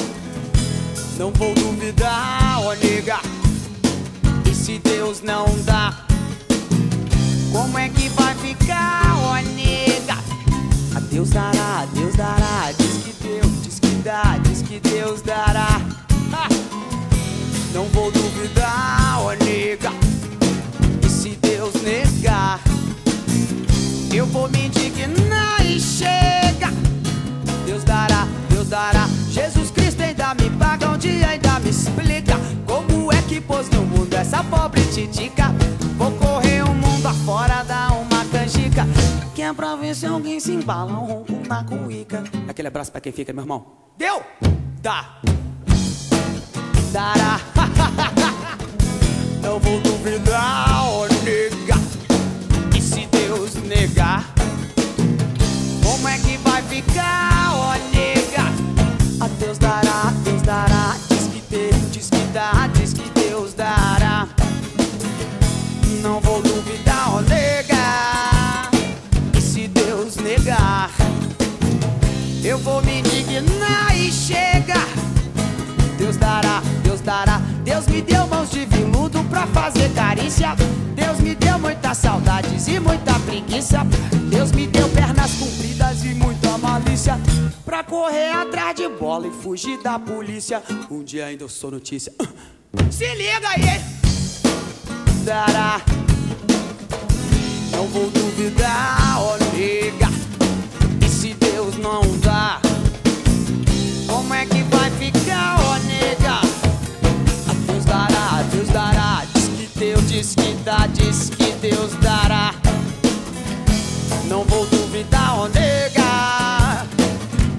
Não 1.18 1.32
vou 1.32 1.54
duvidar, 1.54 2.60
ó 2.64 2.74
nega. 2.74 3.20
E 4.50 4.56
se 4.56 4.80
Deus 4.80 5.22
não 5.22 5.46
dá, 5.64 6.06
como 7.52 7.78
é 7.78 7.90
que 7.90 8.10
vai 8.10 8.34
ficar, 8.36 9.16
ó 9.24 9.36
nega? 9.36 9.71
Deus 11.12 11.30
dará, 11.32 11.86
Deus 11.94 12.16
dará. 12.16 12.72
Diz 12.78 13.04
que 13.04 13.14
Deus, 13.22 13.52
diz 13.64 13.80
que 13.80 13.96
dá, 14.02 14.38
diz 14.44 14.62
que 14.62 14.80
Deus 14.80 15.22
dará. 15.22 15.82
Não 17.74 17.84
vou 17.88 18.10
duvidar, 18.12 19.20
ó 19.20 19.32
nega. 19.44 19.92
E 21.06 21.10
se 21.10 21.38
Deus 21.42 21.74
negar, 21.84 22.62
eu 24.14 24.26
vou 24.28 24.50
me 24.50 24.68
indignar 24.68 25.66
e 25.66 25.82
chega. 25.82 26.72
Deus 27.66 27.84
dará, 27.84 28.26
Deus 28.50 28.70
dará. 28.70 29.06
Jesus 29.30 29.70
Cristo 29.72 30.02
ainda 30.02 30.34
me 30.34 30.50
paga 30.52 30.92
um 30.92 30.98
dia, 30.98 31.28
ainda 31.28 31.60
me 31.60 31.72
explica 31.72 32.40
como 32.66 33.12
é 33.12 33.22
que 33.24 33.42
pôs 33.42 33.70
no 33.70 33.82
mundo 33.84 34.14
essa 34.14 34.42
pobre 34.46 34.82
titica. 34.86 35.54
Vou 35.98 36.12
é 39.52 39.54
pra 39.54 39.76
ver 39.76 39.94
se 39.94 40.06
alguém 40.06 40.40
se 40.40 40.52
embala 40.52 40.94
um 40.94 41.06
ronco 41.06 41.34
na 41.48 41.62
cuíca. 41.64 42.24
Aquele 42.48 42.70
abraço 42.70 42.90
pra 42.90 43.02
quem 43.02 43.12
fica, 43.12 43.34
meu 43.34 43.44
irmão. 43.44 43.66
Deu? 43.98 44.24
Dá. 44.82 45.20
Dará. 46.94 47.40
Não 49.42 49.60
vou 49.60 49.82
duvidar, 49.82 50.86
ó 50.86 51.06
nega. 51.24 51.76
E 52.76 52.82
se 52.82 53.06
Deus 53.08 53.56
negar, 53.56 54.26
como 55.84 56.08
é 56.08 56.18
que 56.18 56.38
vai 56.38 56.62
ficar, 56.64 57.54
ó 57.54 57.74
nega? 57.94 58.46
A 59.20 59.28
Deus 59.28 59.58
dará, 59.58 60.14
Deus 60.24 60.42
dará. 60.44 60.96
Diz 61.10 61.28
que 61.28 61.42
Deus, 61.50 61.92
diz 61.92 62.10
que 62.10 62.26
dá, 62.34 62.70
diz 62.74 62.94
que 62.94 63.10
Deus 63.20 63.54
dará. 63.54 64.30
Não 66.02 66.22
vou 66.22 66.42
duvidar, 66.42 66.91
eu 72.52 72.58
vou 72.58 72.82
me 72.84 73.00
indignar 73.00 73.96
e 73.96 74.12
chega. 74.12 74.74
Deus 75.98 76.18
dará, 76.18 76.62
Deus 76.84 77.00
dará. 77.00 77.38
Deus 77.64 77.88
me 77.88 78.02
deu 78.02 78.28
mãos 78.28 78.52
de 78.52 78.66
viludo 78.66 79.24
pra 79.26 79.48
fazer 79.48 79.90
carícia. 79.94 80.54
Deus 80.94 81.20
me 81.22 81.34
deu 81.34 81.58
muitas 81.58 81.98
saudades 81.98 82.68
e 82.68 82.78
muita 82.78 83.18
preguiça. 83.22 83.86
Deus 84.30 84.52
me 84.52 84.68
deu 84.68 84.90
pernas 84.90 85.34
compridas 85.36 86.04
e 86.04 86.14
muita 86.14 86.58
malícia. 86.58 87.18
Pra 87.64 87.86
correr 87.86 88.32
atrás 88.34 88.76
de 88.76 88.90
bola 88.90 89.28
e 89.28 89.32
fugir 89.32 89.82
da 89.82 89.98
polícia. 89.98 90.62
Um 90.90 91.04
dia 91.04 91.28
ainda 91.28 91.46
eu 91.46 91.50
sou 91.50 91.72
notícia. 91.72 92.12
Se 92.92 93.16
liga 93.16 93.48
aí! 93.48 93.82
Dará. 95.24 95.80
Não 97.72 97.88
vou 97.88 98.10
duvidar, 98.10 99.22
ó 99.22 99.38
nega. 99.56 100.31
Deus 101.62 101.78
não 101.78 102.02
dá? 102.22 102.60
Como 104.08 104.34
é 104.34 104.48
que 104.48 104.64
vai 104.64 104.90
ficar, 104.90 105.60
ó 105.64 105.78
nega? 105.86 106.40
A 107.48 107.54
Deus 107.72 107.86
dará, 107.86 108.42
Deus 108.52 108.68
dará. 108.70 109.24
Diz 109.32 109.48
que 109.48 109.80
Deus 109.80 110.08
diz 110.08 110.34
que 110.34 110.54
dá, 110.64 110.88
diz 110.88 111.30
que 111.30 111.52
Deus 111.62 111.94
dará. 112.02 112.56
Não 114.28 114.44
vou 114.44 114.66
duvidar, 114.66 115.38
ó 115.38 115.48
nega. 115.50 116.88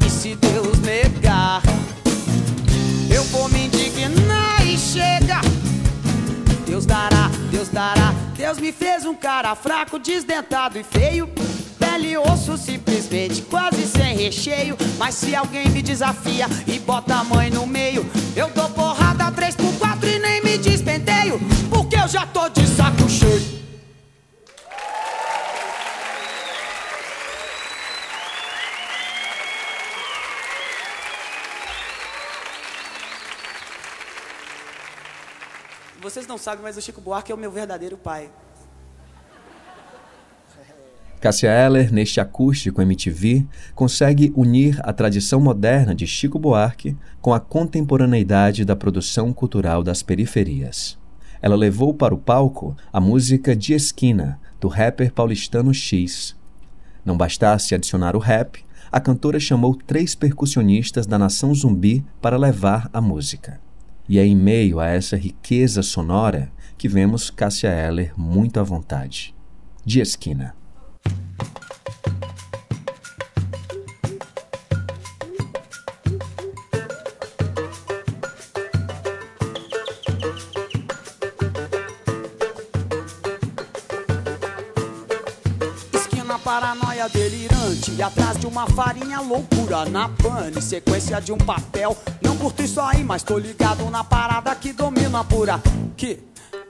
E 0.05 0.11
se 0.11 0.34
Deus 0.34 0.80
negar, 0.80 1.62
eu 3.09 3.22
vou 3.26 3.48
me 3.50 3.66
indignar 3.66 4.66
e 4.66 4.76
chega. 4.76 5.40
Deus 6.66 6.84
dará, 6.86 7.30
Deus 7.53 7.68
dará. 7.68 8.12
Deus 8.36 8.59
me 8.59 8.72
fez 8.72 9.07
um 9.07 9.14
cara 9.14 9.55
fraco, 9.55 9.96
desdentado 9.96 10.76
e 10.76 10.82
feio. 10.82 11.30
Pele 11.93 12.16
osso 12.16 12.57
simplesmente, 12.57 13.43
quase 13.43 13.86
sem 13.86 14.16
recheio. 14.16 14.78
Mas 14.97 15.14
se 15.14 15.36
alguém 15.36 15.68
me 15.68 15.82
desafia 15.82 16.47
e 16.66 16.78
bota 16.78 17.16
a 17.16 17.22
mãe 17.22 17.51
no 17.51 17.66
meio, 17.66 18.07
eu 18.34 18.49
dou 18.49 18.70
porrada 18.70 19.30
3 19.30 19.57
por 19.57 19.78
4 19.78 20.09
e 20.09 20.18
nem 20.18 20.43
me 20.43 20.57
despenteio. 20.57 21.38
Porque 21.68 21.97
eu 21.97 22.09
já 22.09 22.24
tô 22.24 22.49
de 22.49 22.66
saco 22.66 23.07
cheio. 23.11 23.61
Vocês 36.01 36.26
não 36.26 36.38
sabem, 36.38 36.62
mas 36.62 36.78
o 36.78 36.80
Chico 36.80 37.03
Buarque 37.03 37.30
é 37.30 37.34
o 37.34 37.38
meu 37.38 37.51
verdadeiro 37.51 37.99
pai. 37.99 38.30
Cássia 41.23 41.51
Eller, 41.51 41.93
neste 41.93 42.20
acústico 42.20 42.83
MTV, 42.83 43.47
consegue 43.77 44.33
unir 44.35 44.81
a 44.83 44.93
tradição 44.93 45.41
moderna 45.41 45.95
de 45.95 46.05
Chico 46.05 46.37
Buarque 46.37 46.97
com 47.20 47.33
a 47.33 47.39
contemporaneidade 47.39 48.64
da 48.64 48.75
produção 48.75 49.33
cultural 49.33 49.85
das 49.85 50.03
periferias. 50.03 50.99
Ela 51.41 51.55
levou 51.55 51.95
para 51.95 52.12
o 52.12 52.18
palco 52.18 52.77
a 52.93 53.01
música 53.01 53.55
de 53.55 53.73
esquina, 53.73 54.41
do 54.61 54.66
rapper 54.66 55.12
paulistano 55.12 55.73
X. 55.73 56.35
Não 57.05 57.16
bastasse 57.16 57.73
adicionar 57.73 58.16
o 58.16 58.18
rap, 58.18 58.59
a 58.91 58.99
cantora 58.99 59.39
chamou 59.39 59.77
três 59.77 60.16
percussionistas 60.16 61.07
da 61.07 61.20
nação 61.20 61.55
zumbi 61.55 62.05
para 62.20 62.37
levar 62.37 62.91
a 62.93 63.01
música. 63.01 63.61
E 64.09 64.18
é 64.18 64.27
em 64.27 64.35
meio 64.35 64.81
a 64.81 64.89
essa 64.89 65.16
riqueza 65.16 65.85
sonora 65.85 66.51
que 66.77 66.89
vemos 66.89 67.31
Cássia 67.31 67.68
Eller 67.68 68.12
muito 68.16 68.59
à 68.59 68.64
vontade. 68.64 69.33
De 69.87 70.01
esquina. 70.01 70.47
Esquina 70.47 70.62
paranoia 87.03 87.09
delirante. 87.09 88.03
Atrás 88.03 88.38
de 88.38 88.46
uma 88.46 88.66
farinha 88.66 89.20
loucura 89.20 89.84
Na 89.86 90.09
pane, 90.09 90.61
sequência 90.61 91.20
de 91.20 91.32
um 91.32 91.38
papel. 91.38 91.96
Não 92.20 92.36
curto 92.36 92.62
isso 92.62 92.80
aí, 92.80 93.03
mas 93.03 93.22
tô 93.22 93.38
ligado 93.38 93.88
na 93.90 94.05
parada 94.05 94.55
que 94.55 94.72
domina 94.72 95.24
por 95.24 95.48
aqui 95.50 96.20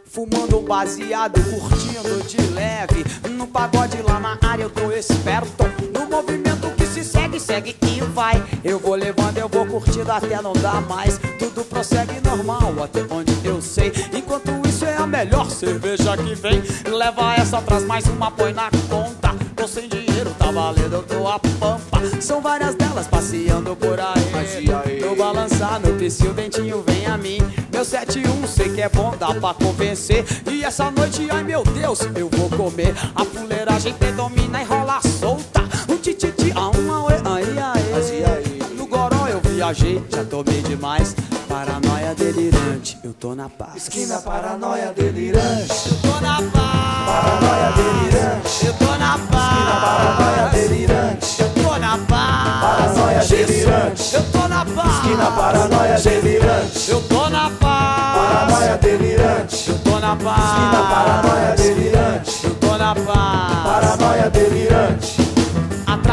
Fumando 0.05 0.59
um 0.59 0.65
baseado, 0.65 1.41
curtindo 1.43 2.23
de 2.29 2.37
leve. 2.53 3.03
No 3.31 3.47
pagode 3.47 3.97
lá 4.03 4.21
na 4.21 4.39
área 4.47 4.65
eu 4.65 4.71
tô 4.71 4.91
esperto. 4.93 5.65
No 5.91 6.07
movimento 6.07 6.71
que 6.77 6.85
se 6.85 7.03
segue, 7.03 7.41
segue 7.41 7.75
e 7.81 8.01
vai. 8.13 8.43
Eu 8.63 8.79
vou 8.79 8.95
levando, 8.95 9.39
eu 9.39 9.49
vou 9.49 9.65
curtindo 9.65 10.13
até 10.13 10.43
não 10.43 10.53
dar 10.53 10.83
mais. 10.83 11.19
Tudo 11.39 11.65
prossegue 11.65 12.21
normal, 12.21 12.75
até 12.85 13.03
onde 13.11 13.33
eu 13.43 13.63
sei. 13.63 13.91
Enquanto 14.13 14.51
isso 14.69 14.85
é 14.85 14.99
a 14.99 15.07
melhor 15.07 15.51
cerveja 15.51 16.15
que 16.19 16.35
vem. 16.35 16.63
Leva 16.95 17.35
essa, 17.37 17.63
traz 17.63 17.83
mais 17.85 18.05
uma, 18.05 18.31
põe 18.31 18.53
na 18.53 18.71
conta 18.91 19.22
Tô 19.63 19.69
sem 19.69 19.89
dinheiro, 19.89 20.35
tá 20.37 20.51
valendo, 20.51 20.93
eu 20.93 21.03
tô 21.05 21.29
a 21.29 21.39
pampa. 21.39 22.21
São 22.21 22.41
várias 22.41 22.75
delas 22.75 23.07
passeando 23.07 23.77
por 23.77 23.97
aí. 24.01 24.99
No 25.01 25.15
balançar, 25.15 25.79
no 25.79 25.97
psi, 25.97 26.27
o 26.27 26.33
dentinho 26.33 26.83
vem 26.85 27.07
a 27.07 27.17
mim. 27.17 27.39
Meu 27.73 27.85
71, 27.85 28.45
sei 28.49 28.71
que 28.71 28.83
é 28.83 28.89
bom, 28.89 29.15
dá 29.17 29.33
pra 29.33 29.55
convencer. 29.55 30.25
E 30.51 30.65
essa 30.65 30.91
noite, 30.91 31.29
ai 31.31 31.45
meu 31.45 31.63
Deus, 31.63 32.01
eu 32.17 32.29
vou 32.29 32.51
comer. 32.51 32.93
A 33.15 33.25
fuleiragem 33.25 33.95
predomina 33.95 34.63
e 34.63 34.65
rola 34.65 35.01
solta. 35.01 35.63
Um 35.89 35.97
tititi, 35.97 36.51
a 36.57 36.69
um 36.77 36.93
auê, 36.93 37.15
aí, 37.25 38.25
aí? 38.25 38.77
No 38.77 38.89
goró 38.89 39.29
eu 39.29 39.41
viajei, 39.43 40.03
já 40.11 40.25
tomei 40.25 40.61
demais 40.63 41.15
Paranoia 41.53 42.15
delirante, 42.15 42.99
eu 43.05 43.13
tô 43.13 43.35
na 43.35 43.47
paz. 43.47 43.77
Esquina 43.77 44.19
paranoia 44.23 44.91
delirante. 44.95 45.91
Eu 45.91 45.97
tô 45.99 46.21
na 46.23 46.37
paz. 46.37 47.05
Paranoia 47.05 47.73
delirante. 47.77 48.67
Eu 48.67 48.73
tô 48.73 48.97
na 48.97 49.19
paz 49.19 49.53
Esquina 49.53 49.81
paranoia 49.83 50.49
delirante. 50.49 51.43
Eu 51.43 51.51
tô 51.51 51.79
na 51.79 51.99
paz. 51.99 52.63
Paranoia 52.63 53.25
delirante. 53.27 54.15
Eu 54.15 54.23
tô 54.33 54.49
na 54.49 54.65
paz. 54.65 54.95
Esquina 54.95 55.31
paranoia 55.31 55.99
delirante. 56.01 56.91
Eu 56.91 57.03
tô 57.03 57.29
na 57.29 57.51
paz. 57.51 58.17
Paranoia 58.17 58.79
delirante. 58.79 59.69
Eu 59.69 59.79
tô 59.79 59.99
na 60.01 60.17
paz. 60.17 60.45
Esquina 60.49 60.83
paranoia 60.89 61.55
delirante. 61.55 62.45
Eu 62.45 62.55
tô 62.55 62.79
na 62.79 62.95
paz. 62.95 63.63
Paranoia 63.63 64.31
delirante 64.31 65.22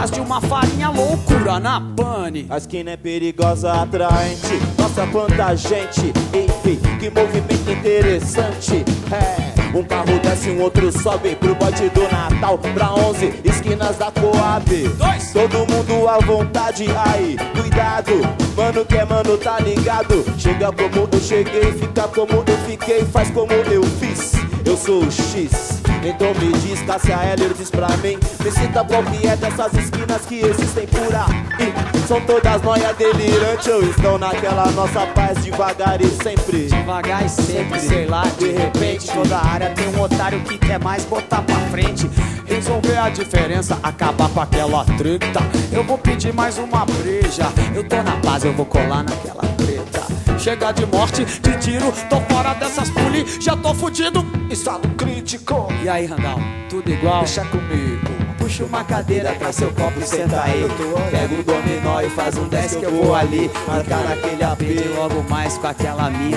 De 0.05 0.21
uma 0.21 0.39
farinha 0.39 0.89
loucura 0.89 1.59
na 1.59 1.81
pane. 1.81 2.47
A 2.49 2.57
esquina 2.57 2.91
é 2.91 2.97
perigosa, 2.97 3.73
atraente. 3.73 4.59
Nossa, 4.77 5.05
quanta 5.07 5.55
gente. 5.55 6.13
Enfim, 6.33 6.79
que 6.99 7.09
movimento 7.09 7.69
interessante. 7.69 8.85
É, 9.11 9.77
um 9.77 9.83
carro 9.83 10.17
desce, 10.23 10.49
um 10.51 10.61
outro 10.61 10.91
sobe 10.91 11.35
pro 11.35 11.53
bote 11.53 11.89
do 11.89 12.03
Natal. 12.03 12.57
Pra 12.57 12.93
11 12.93 13.41
esquinas 13.43 13.97
da 13.97 14.09
Coab. 14.09 14.87
Dois. 14.97 15.33
Todo 15.33 15.57
mundo 15.59 16.07
à 16.07 16.17
vontade, 16.19 16.85
aí, 16.95 17.37
cuidado. 17.53 18.13
Mano 18.55 18.85
que 18.85 18.95
é 18.95 19.05
mano, 19.05 19.37
tá 19.37 19.59
ligado? 19.59 20.25
Chega 20.37 20.71
como 20.71 21.09
eu 21.11 21.19
cheguei, 21.19 21.71
fica 21.73 22.07
como 22.07 22.43
eu 22.47 22.57
fiquei, 22.65 23.05
faz 23.05 23.29
como 23.31 23.51
eu 23.51 23.83
fiz. 23.83 24.38
Eu 24.69 24.77
sou 24.77 25.03
o 25.03 25.11
X. 25.11 25.81
Então 26.03 26.31
me 26.35 26.53
diz, 26.59 26.79
Cássia 26.83 27.15
Heller 27.15 27.55
diz 27.55 27.71
pra 27.71 27.87
mim 27.97 28.19
Me 28.43 28.51
cita 28.51 28.85
qual 28.85 29.03
que 29.03 29.27
é 29.27 29.35
dessas 29.35 29.73
esquinas 29.73 30.21
que 30.27 30.41
existem 30.41 30.85
por 30.85 31.13
aí. 31.15 31.73
São 32.07 32.21
todas 32.21 32.61
noias 32.61 32.95
delirantes 32.95 33.67
ou 33.67 33.81
estão 33.81 34.19
naquela 34.19 34.69
nossa 34.69 35.07
paz 35.07 35.43
devagar 35.43 35.99
e 35.99 36.05
sempre. 36.05 36.67
Devagar 36.67 37.25
e 37.25 37.29
sempre, 37.29 37.79
sei 37.79 38.05
lá, 38.05 38.25
de 38.37 38.51
repente 38.51 39.11
Toda 39.11 39.39
área 39.39 39.71
tem 39.71 39.87
um 39.87 40.01
otário 40.01 40.39
que 40.41 40.55
quer 40.59 40.79
mais 40.79 41.03
botar 41.03 41.41
pra 41.41 41.55
frente. 41.71 42.07
Resolver 42.45 42.97
a 42.97 43.09
diferença, 43.09 43.79
acabar 43.81 44.29
com 44.29 44.39
aquela 44.39 44.85
treta. 44.85 45.39
Eu 45.71 45.83
vou 45.83 45.97
pedir 45.97 46.31
mais 46.31 46.59
uma 46.59 46.85
breja 46.85 47.51
Eu 47.73 47.83
tô 47.89 48.03
na 48.03 48.17
paz, 48.17 48.45
eu 48.45 48.53
vou 48.53 48.67
colar 48.67 49.03
naquela 49.03 49.41
treta 49.57 50.28
Chega 50.39 50.71
de 50.71 50.85
morte, 50.85 51.25
de 51.25 51.57
tiro, 51.57 51.91
tô 52.09 52.21
fora 52.21 52.53
dessas 52.53 52.89
puli, 52.91 53.25
já 53.41 53.57
tô 53.57 53.73
fudido. 53.73 54.25
Estado 54.49 54.87
crítico. 54.95 55.67
E 55.83 55.89
aí, 55.89 56.05
Randall, 56.05 56.39
tudo 56.69 56.89
igual? 56.89 57.19
Deixa 57.19 57.43
comigo. 57.43 58.08
Puxa 58.49 58.65
uma 58.65 58.83
cadeira, 58.83 59.35
traz 59.35 59.57
seu 59.57 59.71
copo 59.73 59.99
e 59.99 60.03
senta 60.03 60.41
aí. 60.41 60.65
Pega 61.11 61.35
o 61.35 61.43
dominó 61.43 62.01
e 62.01 62.09
faz 62.09 62.35
um 62.35 62.47
10 62.47 62.77
que 62.77 62.83
eu 62.83 62.91
vou 62.91 63.13
ali. 63.13 63.49
Marcar 63.67 64.03
naquele 64.03 64.43
AP 64.43 64.61
logo 64.97 65.23
mais 65.29 65.55
com 65.59 65.67
aquela 65.67 66.09
mina. 66.09 66.35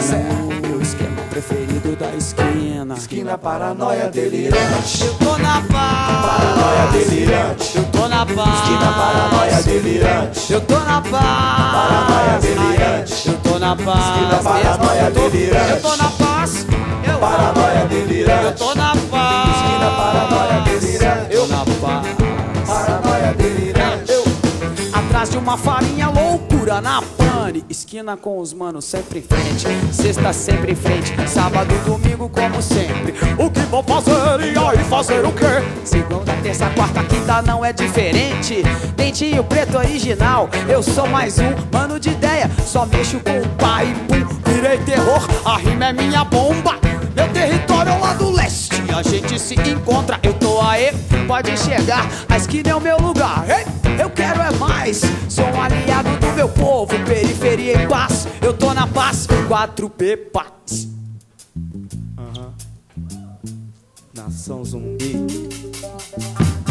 Meu 0.69 0.83
esquema 0.83 1.23
preferido 1.31 1.97
da 1.97 2.15
esquina. 2.15 2.95
Esquina 2.99 3.39
paranoia 3.39 4.11
delirante. 4.11 5.05
Eu 5.07 5.15
tô 5.15 5.39
na 5.39 5.63
paz. 5.63 6.27
Paranoia 6.27 6.87
delirante. 6.93 7.77
Eu 7.79 7.85
tô 7.85 8.09
na 8.09 8.27
paz. 8.27 8.59
Esquina 8.59 8.93
paranoia 8.93 9.63
delirante. 9.63 10.53
Eu 10.53 10.61
tô 10.61 10.79
na 10.81 11.01
paz. 11.01 11.73
Paranoia 11.73 12.39
delirante. 12.43 13.29
Eu 13.29 13.39
tô 13.39 13.59
na 13.59 13.77
paz. 13.77 14.05
Esquina 14.05 14.43
paranoia 14.43 15.11
delirante. 15.11 15.71
Eu 15.71 15.81
tô 15.81 15.97
na 15.97 16.11
paz. 16.11 16.67
Eu 17.09 17.19
Paranoia 17.19 17.87
delirante. 17.87 18.45
Eu 18.45 18.55
tô 18.55 18.75
na 18.75 18.97
paz. 19.11 19.57
Esquina 19.57 19.91
paranoia 19.97 20.61
delirante. 20.61 20.72
Atrás 24.93 25.31
de 25.31 25.39
uma 25.39 25.57
farinha 25.57 26.09
loucura 26.09 26.81
na 26.81 27.03
pane. 27.03 27.65
Esquina 27.69 28.17
com 28.17 28.39
os 28.39 28.53
manos 28.53 28.85
sempre 28.85 29.19
em 29.19 29.23
frente 29.23 29.67
Sexta 29.93 30.33
sempre 30.33 30.73
em 30.73 30.75
frente 30.75 31.13
Sábado, 31.29 31.75
domingo 31.85 32.29
como 32.29 32.63
sempre. 32.63 33.15
O 33.39 33.51
que 33.51 33.61
vou 33.61 33.83
fazer 33.83 34.41
e 34.41 34.59
aí 34.59 34.85
fazer 34.85 35.25
o 35.25 35.33
quê? 35.33 35.63
Segunda, 35.85 36.33
terça, 36.43 36.71
quarta, 36.71 37.03
quinta 37.05 37.43
não 37.43 37.65
é 37.65 37.73
diferente. 37.73 38.63
Dentinho 38.97 39.45
preto 39.45 39.79
original 39.79 40.49
Eu 40.69 40.83
sou 40.83 41.07
mais 41.07 41.39
um 41.39 41.53
mano 41.73 41.99
de 41.99 42.11
ideia. 42.11 42.51
Só 42.65 42.87
mexo 42.87 43.19
com 43.21 43.41
o 43.41 43.49
pai 43.57 43.95
pum 44.09 44.51
Virei 44.51 44.79
terror, 44.79 45.27
a 45.45 45.57
rima 45.57 45.87
é 45.87 45.93
minha 45.93 46.25
bomba 46.25 46.79
meu 47.15 47.29
território 47.29 47.93
é 47.93 47.99
lá 47.99 48.15
do 48.15 48.31
leste, 48.31 48.72
a 48.93 49.03
gente 49.03 49.39
se 49.39 49.55
encontra. 49.55 50.19
Eu 50.23 50.35
tô 50.35 50.61
aí, 50.61 50.93
pode 51.27 51.57
chegar. 51.57 52.09
A 52.29 52.37
esquina 52.37 52.71
é 52.71 52.75
o 52.75 52.81
meu 52.81 52.99
lugar. 52.99 53.45
Ei, 53.49 53.65
eu 54.03 54.11
quero 54.11 54.41
é 54.41 54.51
mais. 54.53 55.03
Sou 55.29 55.45
um 55.47 55.61
aliado 55.61 56.17
do 56.19 56.33
meu 56.33 56.49
povo, 56.49 56.93
periferia 57.05 57.83
em 57.83 57.89
paz. 57.89 58.27
Eu 58.41 58.53
tô 58.53 58.75
na 58.75 58.87
paz, 58.87 59.27
4P 59.49 60.17
paz. 60.33 60.89
Nação 64.15 64.65
zumbi. 64.65 65.27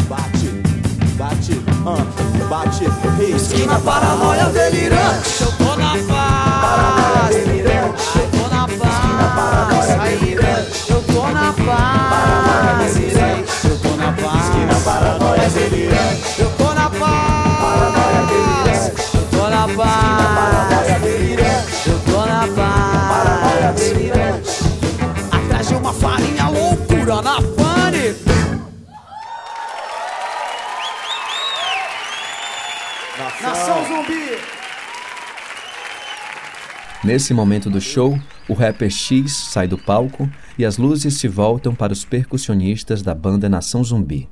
Bate, 0.08 0.48
bate, 1.16 1.52
ah, 1.86 2.46
bate, 2.48 2.84
hey. 3.20 3.34
Esquina 3.34 3.78
paranoia 3.80 4.46
delirante. 4.46 5.40
Eu 5.40 5.52
tô 5.52 5.76
na 5.76 5.90
paz. 5.90 6.60
Paranoia 6.62 7.44
delirante. 7.44 8.18
Eu 8.18 8.30
tô 8.30 8.48
na 8.48 8.68
paz. 8.68 8.94
paranoia 9.34 9.98
delirante. 9.98 10.90
Eu 10.90 11.02
tô 11.02 11.28
na 11.28 11.52
paz. 11.52 12.11
Na 14.12 14.28
paz. 14.28 14.44
Esquina 14.44 14.74
paranoia 14.84 15.48
delirante. 15.48 16.40
Eu 16.40 16.50
tô 16.56 16.74
na 16.74 16.90
paz. 16.90 17.60
Paranoia 17.62 18.26
delirante. 18.26 19.16
Eu 19.16 19.26
tô 19.30 19.48
na 19.48 19.68
paz. 19.68 20.32
Paranoia 20.38 20.98
delirante. 21.00 21.88
Eu 21.88 21.98
tô 22.00 22.26
na 22.26 22.40
paz. 22.40 23.08
Paranoia 23.08 23.72
delirante. 23.72 24.50
Atrás 25.30 25.68
de 25.68 25.74
uma 25.74 25.92
farinha 25.92 26.48
loucura 26.48 27.22
na 27.22 27.36
pane. 27.36 28.16
Nação 33.40 33.84
zumbi. 33.86 34.38
Nesse 37.02 37.34
momento 37.34 37.68
do 37.68 37.80
show, 37.80 38.16
o 38.48 38.54
rapper 38.54 38.90
X 38.90 39.32
sai 39.32 39.66
do 39.66 39.76
palco 39.76 40.30
e 40.62 40.64
as 40.64 40.78
luzes 40.78 41.14
se 41.14 41.26
voltam 41.26 41.74
para 41.74 41.92
os 41.92 42.04
percussionistas 42.04 43.02
da 43.02 43.12
banda 43.16 43.48
Nação 43.48 43.82
Zumbi. 43.82 44.28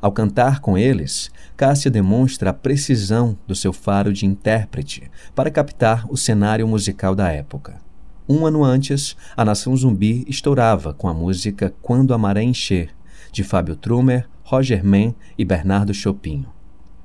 Ao 0.00 0.12
cantar 0.12 0.60
com 0.60 0.78
eles, 0.78 1.28
Cássia 1.56 1.90
demonstra 1.90 2.50
a 2.50 2.52
precisão 2.52 3.36
do 3.48 3.54
seu 3.56 3.72
faro 3.72 4.12
de 4.12 4.24
intérprete 4.24 5.10
para 5.34 5.50
captar 5.50 6.06
o 6.08 6.16
cenário 6.16 6.68
musical 6.68 7.16
da 7.16 7.32
época. 7.32 7.80
Um 8.28 8.46
ano 8.46 8.62
antes, 8.62 9.16
a 9.36 9.44
Nação 9.44 9.76
Zumbi 9.76 10.24
estourava 10.28 10.94
com 10.94 11.08
a 11.08 11.14
música 11.14 11.74
Quando 11.82 12.14
a 12.14 12.18
Maré 12.18 12.44
Encher, 12.44 12.90
de 13.32 13.42
Fábio 13.42 13.74
Trumer, 13.74 14.28
Roger 14.44 14.84
Man 14.84 15.12
e 15.36 15.44
Bernardo 15.44 15.92
Chopinho. 15.92 16.46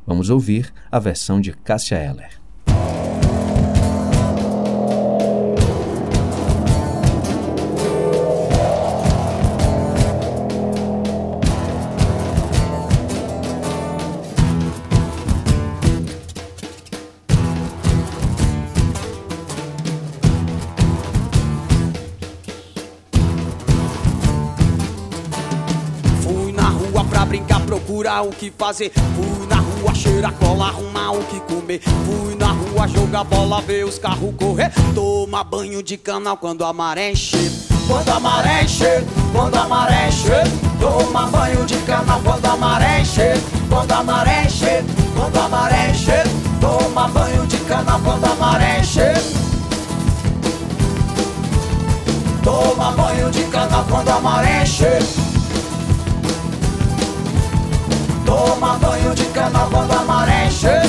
Vamos 0.05 0.29
ouvir 0.29 0.71
a 0.91 0.99
versão 0.99 1.41
de 1.41 1.51
Cássia 1.51 1.95
Eller. 1.95 2.46
O 28.21 28.29
que 28.29 28.51
fazer. 28.51 28.91
Fui 29.15 29.47
na 29.47 29.57
rua 29.57 29.93
cheirar 29.93 30.33
cola, 30.33 30.67
arrumar 30.67 31.11
o 31.11 31.23
que 31.25 31.39
comer. 31.41 31.81
Fui 31.81 32.35
na 32.35 32.51
rua 32.51 32.87
jogar 32.87 33.23
bola, 33.23 33.61
ver 33.61 33.85
os 33.85 33.99
carros 33.99 34.33
correr. 34.37 34.71
Toma 34.93 35.43
banho 35.43 35.83
de 35.83 35.97
canal 35.97 36.37
quando 36.37 36.63
a 36.65 36.73
maré 36.73 37.11
encher. 37.11 37.51
Quando 37.87 38.09
a 38.09 38.19
maré 38.19 38.63
encher, 38.63 39.03
quando 39.31 39.55
a 39.55 39.67
maré 39.67 40.07
encher. 40.07 40.43
Toma 40.79 41.27
banho 41.27 41.65
de 41.65 41.77
canal 41.77 42.21
quando 42.23 42.45
a 42.45 42.57
maré 42.57 43.01
encher. 43.01 43.37
Quando 43.69 43.91
a 43.91 44.03
maré 44.03 44.43
encher, 44.45 44.83
quando 45.15 45.37
a 45.37 45.49
maré 45.49 45.89
encher. 45.89 46.23
Toma 46.59 47.07
banho 47.07 47.45
de 47.47 47.57
canal 47.57 47.99
quando 48.03 48.25
a 48.25 48.35
maré 48.35 48.79
encher. 48.79 49.17
Toma 52.43 52.91
banho 52.91 53.29
de 53.29 53.43
canal 53.45 53.85
quando 53.89 54.09
a 54.09 54.19
maré 54.19 54.61
encher. 54.63 55.36
Toma 58.27 58.77
banho 58.77 59.15
de 59.15 59.23
canal 59.27 59.69
quando 59.71 59.93
a 59.93 60.03
maré 60.03 60.47
encher. 60.47 60.81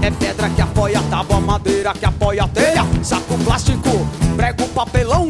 É 0.00 0.10
pedra 0.12 0.48
que 0.48 0.62
apoia 0.62 1.02
tábua, 1.10 1.40
madeira 1.40 1.92
que 1.92 2.04
apoia 2.04 2.46
telha, 2.46 2.86
saco 3.02 3.36
plástico, 3.38 4.06
prego 4.36 4.68
papelão, 4.68 5.28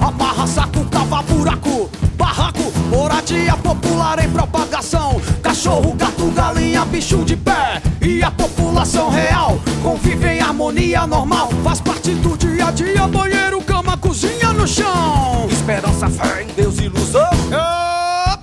amarra 0.00 0.46
saco, 0.46 0.84
cava 0.84 1.20
buraco, 1.22 1.90
barraco, 2.16 2.72
moradia 2.88 3.56
popular 3.56 4.24
em 4.24 4.30
propagação, 4.30 5.20
cachorro, 5.42 5.94
gato, 5.94 6.30
galinha, 6.30 6.84
bicho 6.84 7.24
de 7.24 7.34
pé 7.34 7.82
e 8.08 8.22
a 8.22 8.30
população 8.30 9.10
real 9.10 9.58
convive 9.82 10.26
em 10.26 10.40
harmonia 10.40 11.06
normal, 11.06 11.50
faz 11.62 11.78
parte 11.78 12.12
do 12.14 12.38
dia 12.38 12.68
a 12.68 12.70
dia, 12.70 13.06
banheiro, 13.06 13.60
cama, 13.60 13.98
cozinha 13.98 14.50
no 14.54 14.66
chão, 14.66 15.46
esperança, 15.50 16.08
fé 16.08 16.42
em 16.42 16.46
Deus, 16.54 16.78
ilusão. 16.78 17.28
É. 17.52 18.38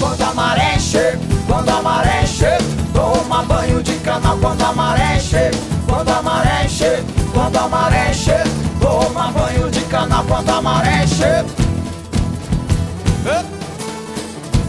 Quando 0.00 0.22
a 0.22 0.34
maré 0.34 0.74
encher, 0.74 1.18
quando 1.46 1.68
a 1.68 1.82
maré 1.82 2.24
encher, 2.24 2.58
toma 2.92 3.44
banho 3.44 3.80
de 3.80 3.94
canal 3.98 4.36
quando 4.38 4.62
a 4.62 4.72
maré 4.72 5.16
encher, 5.16 5.50
quando 5.88 6.10
a 6.10 6.22
maré 6.22 6.64
encher, 6.64 7.04
quando 7.32 7.56
a 7.56 7.68
maré 7.68 8.10
enche. 8.10 8.66
Toma 8.80 9.30
banho 9.30 9.70
de 9.70 9.80
cana 9.82 10.24
quando 10.28 10.50
a 10.50 10.62
maré 10.62 11.04
enche. 11.04 11.44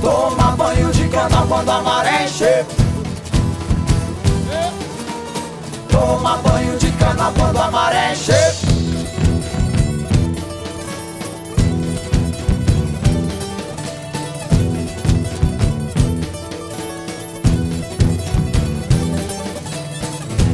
Toma 0.01 0.55
banho 0.55 0.91
de 0.91 1.07
cana 1.09 1.45
quando 1.47 1.69
a 1.69 1.81
maré 1.81 2.25
enche. 2.25 2.65
Toma 5.97 6.37
banho 6.37 6.77
de 6.77 6.91
cana 6.91 7.33
quando 7.35 7.57
a 7.57 7.71
maré 7.71 8.11
enche. 8.11 8.31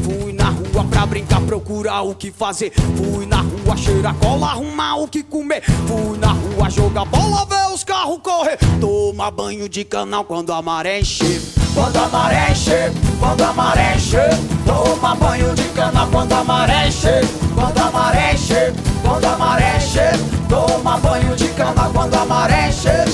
Fui 0.02 0.32
na 0.32 0.50
rua 0.50 0.86
pra 0.89 1.06
brincar, 1.06 1.41
procurar 1.41 2.04
o 2.04 2.16
que 2.16 2.32
fazer. 2.32 2.72
Fui 2.96 3.26
na 3.26 3.41
rua 3.41 3.76
cheirar 3.76 4.16
cola, 4.16 4.48
arrumar 4.48 4.96
o 5.02 5.10
que 5.10 5.22
comer. 5.22 5.62
Fui 5.62 6.18
na 6.18 6.32
rua 6.32 6.70
jogar 6.70 7.04
bola, 7.04 7.46
ver 7.46 7.74
os 7.74 7.84
carros 7.84 8.20
correr. 8.24 8.58
Toma 8.80 9.30
banho 9.30 9.68
de 9.68 9.84
canal 9.84 10.24
quando 10.24 10.54
a 10.54 10.62
maré 10.62 11.02
encher. 11.02 11.62
Quando 11.74 11.97
a 11.97 12.07
maré 12.07 12.51
encher, 12.51 12.91
quando 13.19 13.43
a 13.43 13.53
maré 13.53 13.95
encher. 13.95 14.30
Toma 14.65 15.15
banho 15.15 15.53
de 15.55 15.63
canal 15.69 16.07
quando 16.11 16.34
a 16.34 16.43
maré 16.43 16.88
encher. 16.88 17.26
Quando 17.55 17.80
a 17.80 17.91
maré 17.91 18.36
quando 19.01 19.26
a 19.26 19.38
maré 19.38 19.76
encher. 19.78 20.19
Toma 20.49 20.97
banho 20.97 21.36
de 21.36 21.47
canal 21.49 21.91
quando 21.91 22.15
a 22.15 22.26
maré 22.26 22.67
encher. 22.69 23.05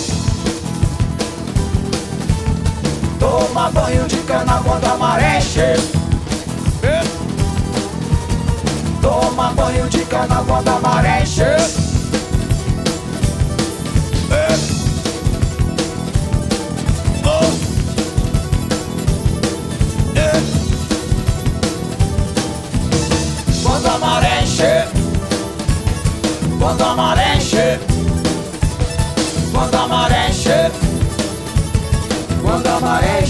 Toma 3.20 3.70
banho 3.72 4.05
de 4.07 4.18
cana 4.18 4.62
quando 4.64 4.86
a 4.86 4.97
maré 4.97 5.38
encher. 5.38 5.80
Toma 9.01 9.51
banho 9.53 9.89
de 9.89 10.05
cana 10.05 10.43
quando 10.47 10.70
a 10.70 10.80
maré. 10.80 10.99
Quando 26.60 26.84
a 26.84 26.93
maré 26.93 27.36
encher. 27.38 27.80
Quando 29.53 29.76
a 29.76 29.88
maré 29.88 30.28
encher. 30.28 30.72
Quando 32.41 32.68
a 32.68 32.80
maré 32.82 33.22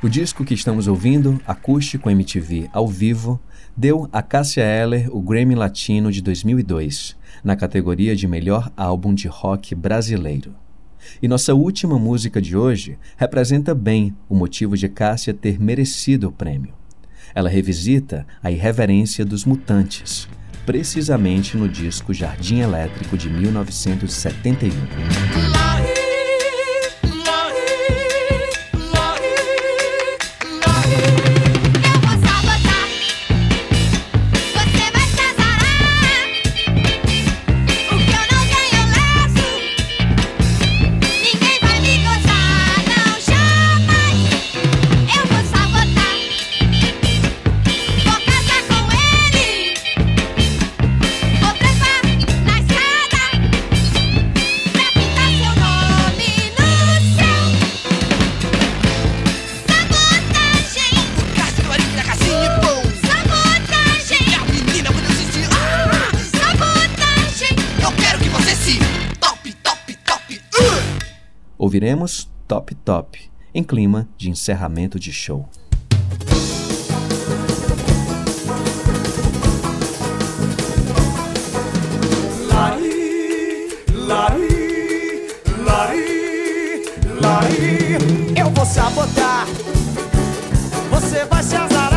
O 0.00 0.08
disco 0.08 0.44
que 0.44 0.54
estamos 0.54 0.86
ouvindo, 0.86 1.40
Acústico 1.44 2.08
MTV 2.08 2.70
ao 2.72 2.86
vivo, 2.86 3.40
deu 3.76 4.08
a 4.12 4.22
Cássia 4.22 4.62
Eller 4.62 5.08
o 5.10 5.20
Grammy 5.20 5.56
Latino 5.56 6.12
de 6.12 6.22
2002, 6.22 7.16
na 7.42 7.56
categoria 7.56 8.14
de 8.14 8.28
Melhor 8.28 8.70
Álbum 8.76 9.12
de 9.12 9.26
Rock 9.26 9.74
Brasileiro. 9.74 10.54
E 11.20 11.26
nossa 11.26 11.52
última 11.52 11.98
música 11.98 12.40
de 12.40 12.56
hoje 12.56 12.96
representa 13.16 13.74
bem 13.74 14.14
o 14.28 14.36
motivo 14.36 14.76
de 14.76 14.88
Cássia 14.88 15.34
ter 15.34 15.58
merecido 15.58 16.28
o 16.28 16.32
prêmio. 16.32 16.74
Ela 17.34 17.48
revisita 17.48 18.24
a 18.40 18.52
irreverência 18.52 19.24
dos 19.24 19.44
mutantes, 19.44 20.28
precisamente 20.64 21.56
no 21.56 21.68
disco 21.68 22.14
Jardim 22.14 22.60
Elétrico 22.60 23.18
de 23.18 23.28
1971. 23.28 24.70
Ouviremos 71.98 72.30
Top 72.46 72.74
Top, 72.76 73.30
em 73.52 73.64
clima 73.64 74.08
de 74.16 74.30
encerramento 74.30 75.00
de 75.00 75.12
show. 75.12 75.48
Eu 88.36 88.50
vou 88.50 88.64
sabotar. 88.64 89.46
Você 90.90 91.24
vai 91.24 91.42
se 91.42 91.56
azarar. 91.56 91.87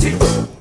Quero 0.00 0.55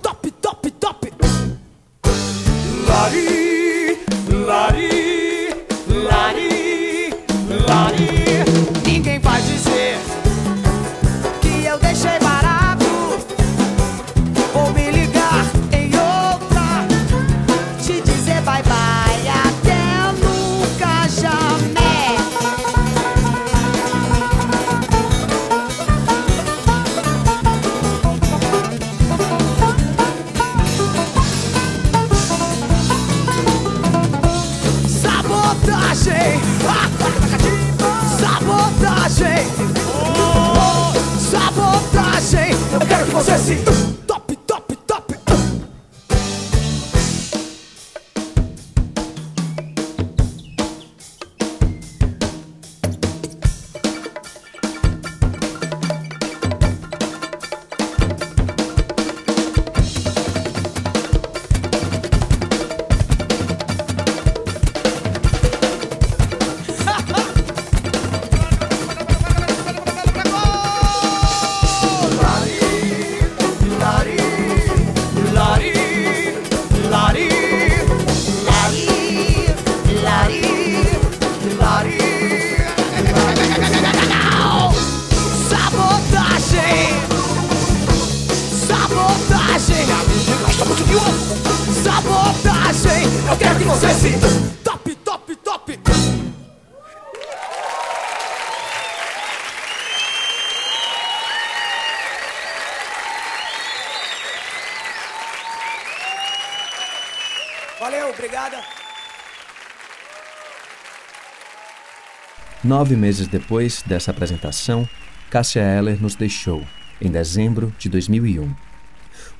Nove 112.65 112.95
meses 112.95 113.27
depois 113.27 113.83
dessa 113.85 114.09
apresentação, 114.09 114.89
Cássia 115.29 115.61
Eller 115.61 116.01
nos 116.01 116.15
deixou, 116.15 116.63
em 116.99 117.11
dezembro 117.11 117.71
de 117.77 117.87
2001. 117.87 118.51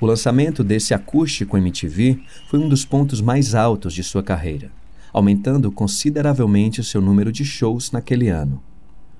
O 0.00 0.06
lançamento 0.06 0.62
desse 0.62 0.94
acústico 0.94 1.58
MTV 1.58 2.20
foi 2.46 2.60
um 2.60 2.68
dos 2.68 2.84
pontos 2.84 3.20
mais 3.20 3.52
altos 3.52 3.94
de 3.94 4.04
sua 4.04 4.22
carreira, 4.22 4.70
aumentando 5.12 5.72
consideravelmente 5.72 6.80
o 6.80 6.84
seu 6.84 7.00
número 7.00 7.32
de 7.32 7.44
shows 7.44 7.90
naquele 7.90 8.28
ano. 8.28 8.62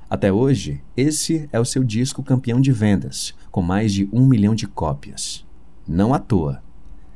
Até 0.08 0.32
hoje, 0.32 0.80
esse 0.96 1.48
é 1.52 1.58
o 1.58 1.64
seu 1.64 1.82
disco 1.82 2.22
campeão 2.22 2.60
de 2.60 2.70
vendas, 2.70 3.34
com 3.50 3.60
mais 3.60 3.92
de 3.92 4.08
um 4.12 4.24
milhão 4.24 4.54
de 4.54 4.68
cópias. 4.68 5.44
Não 5.84 6.14
à 6.14 6.20
toa. 6.20 6.62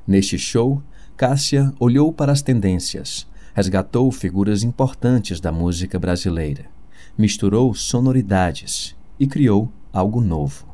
Neste 0.04 0.36
show, 0.36 0.82
Cássia 1.16 1.72
olhou 1.78 2.12
para 2.12 2.32
as 2.32 2.42
tendências, 2.42 3.28
resgatou 3.54 4.10
figuras 4.10 4.64
importantes 4.64 5.38
da 5.38 5.52
música 5.52 5.96
brasileira, 5.96 6.69
misturou 7.16 7.74
sonoridades 7.74 8.96
e 9.18 9.26
criou 9.26 9.70
algo 9.92 10.20
novo. 10.20 10.66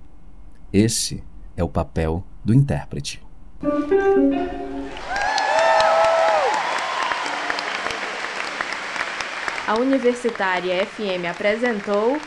Esse 0.72 1.22
é 1.57 1.64
o 1.64 1.68
papel 1.68 2.24
do 2.45 2.55
intérprete. 2.55 3.22
A 9.66 9.74
Universitária 9.74 10.87
FM 10.87 11.26
apresentou 11.28 12.20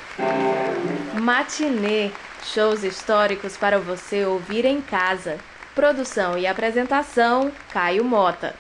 Matinê, 1.22 2.12
shows 2.44 2.84
históricos 2.84 3.56
para 3.56 3.80
você 3.80 4.26
ouvir 4.26 4.66
em 4.66 4.82
casa. 4.82 5.38
Produção 5.74 6.38
e 6.38 6.46
apresentação: 6.46 7.50
Caio 7.72 8.04
Mota. 8.04 8.56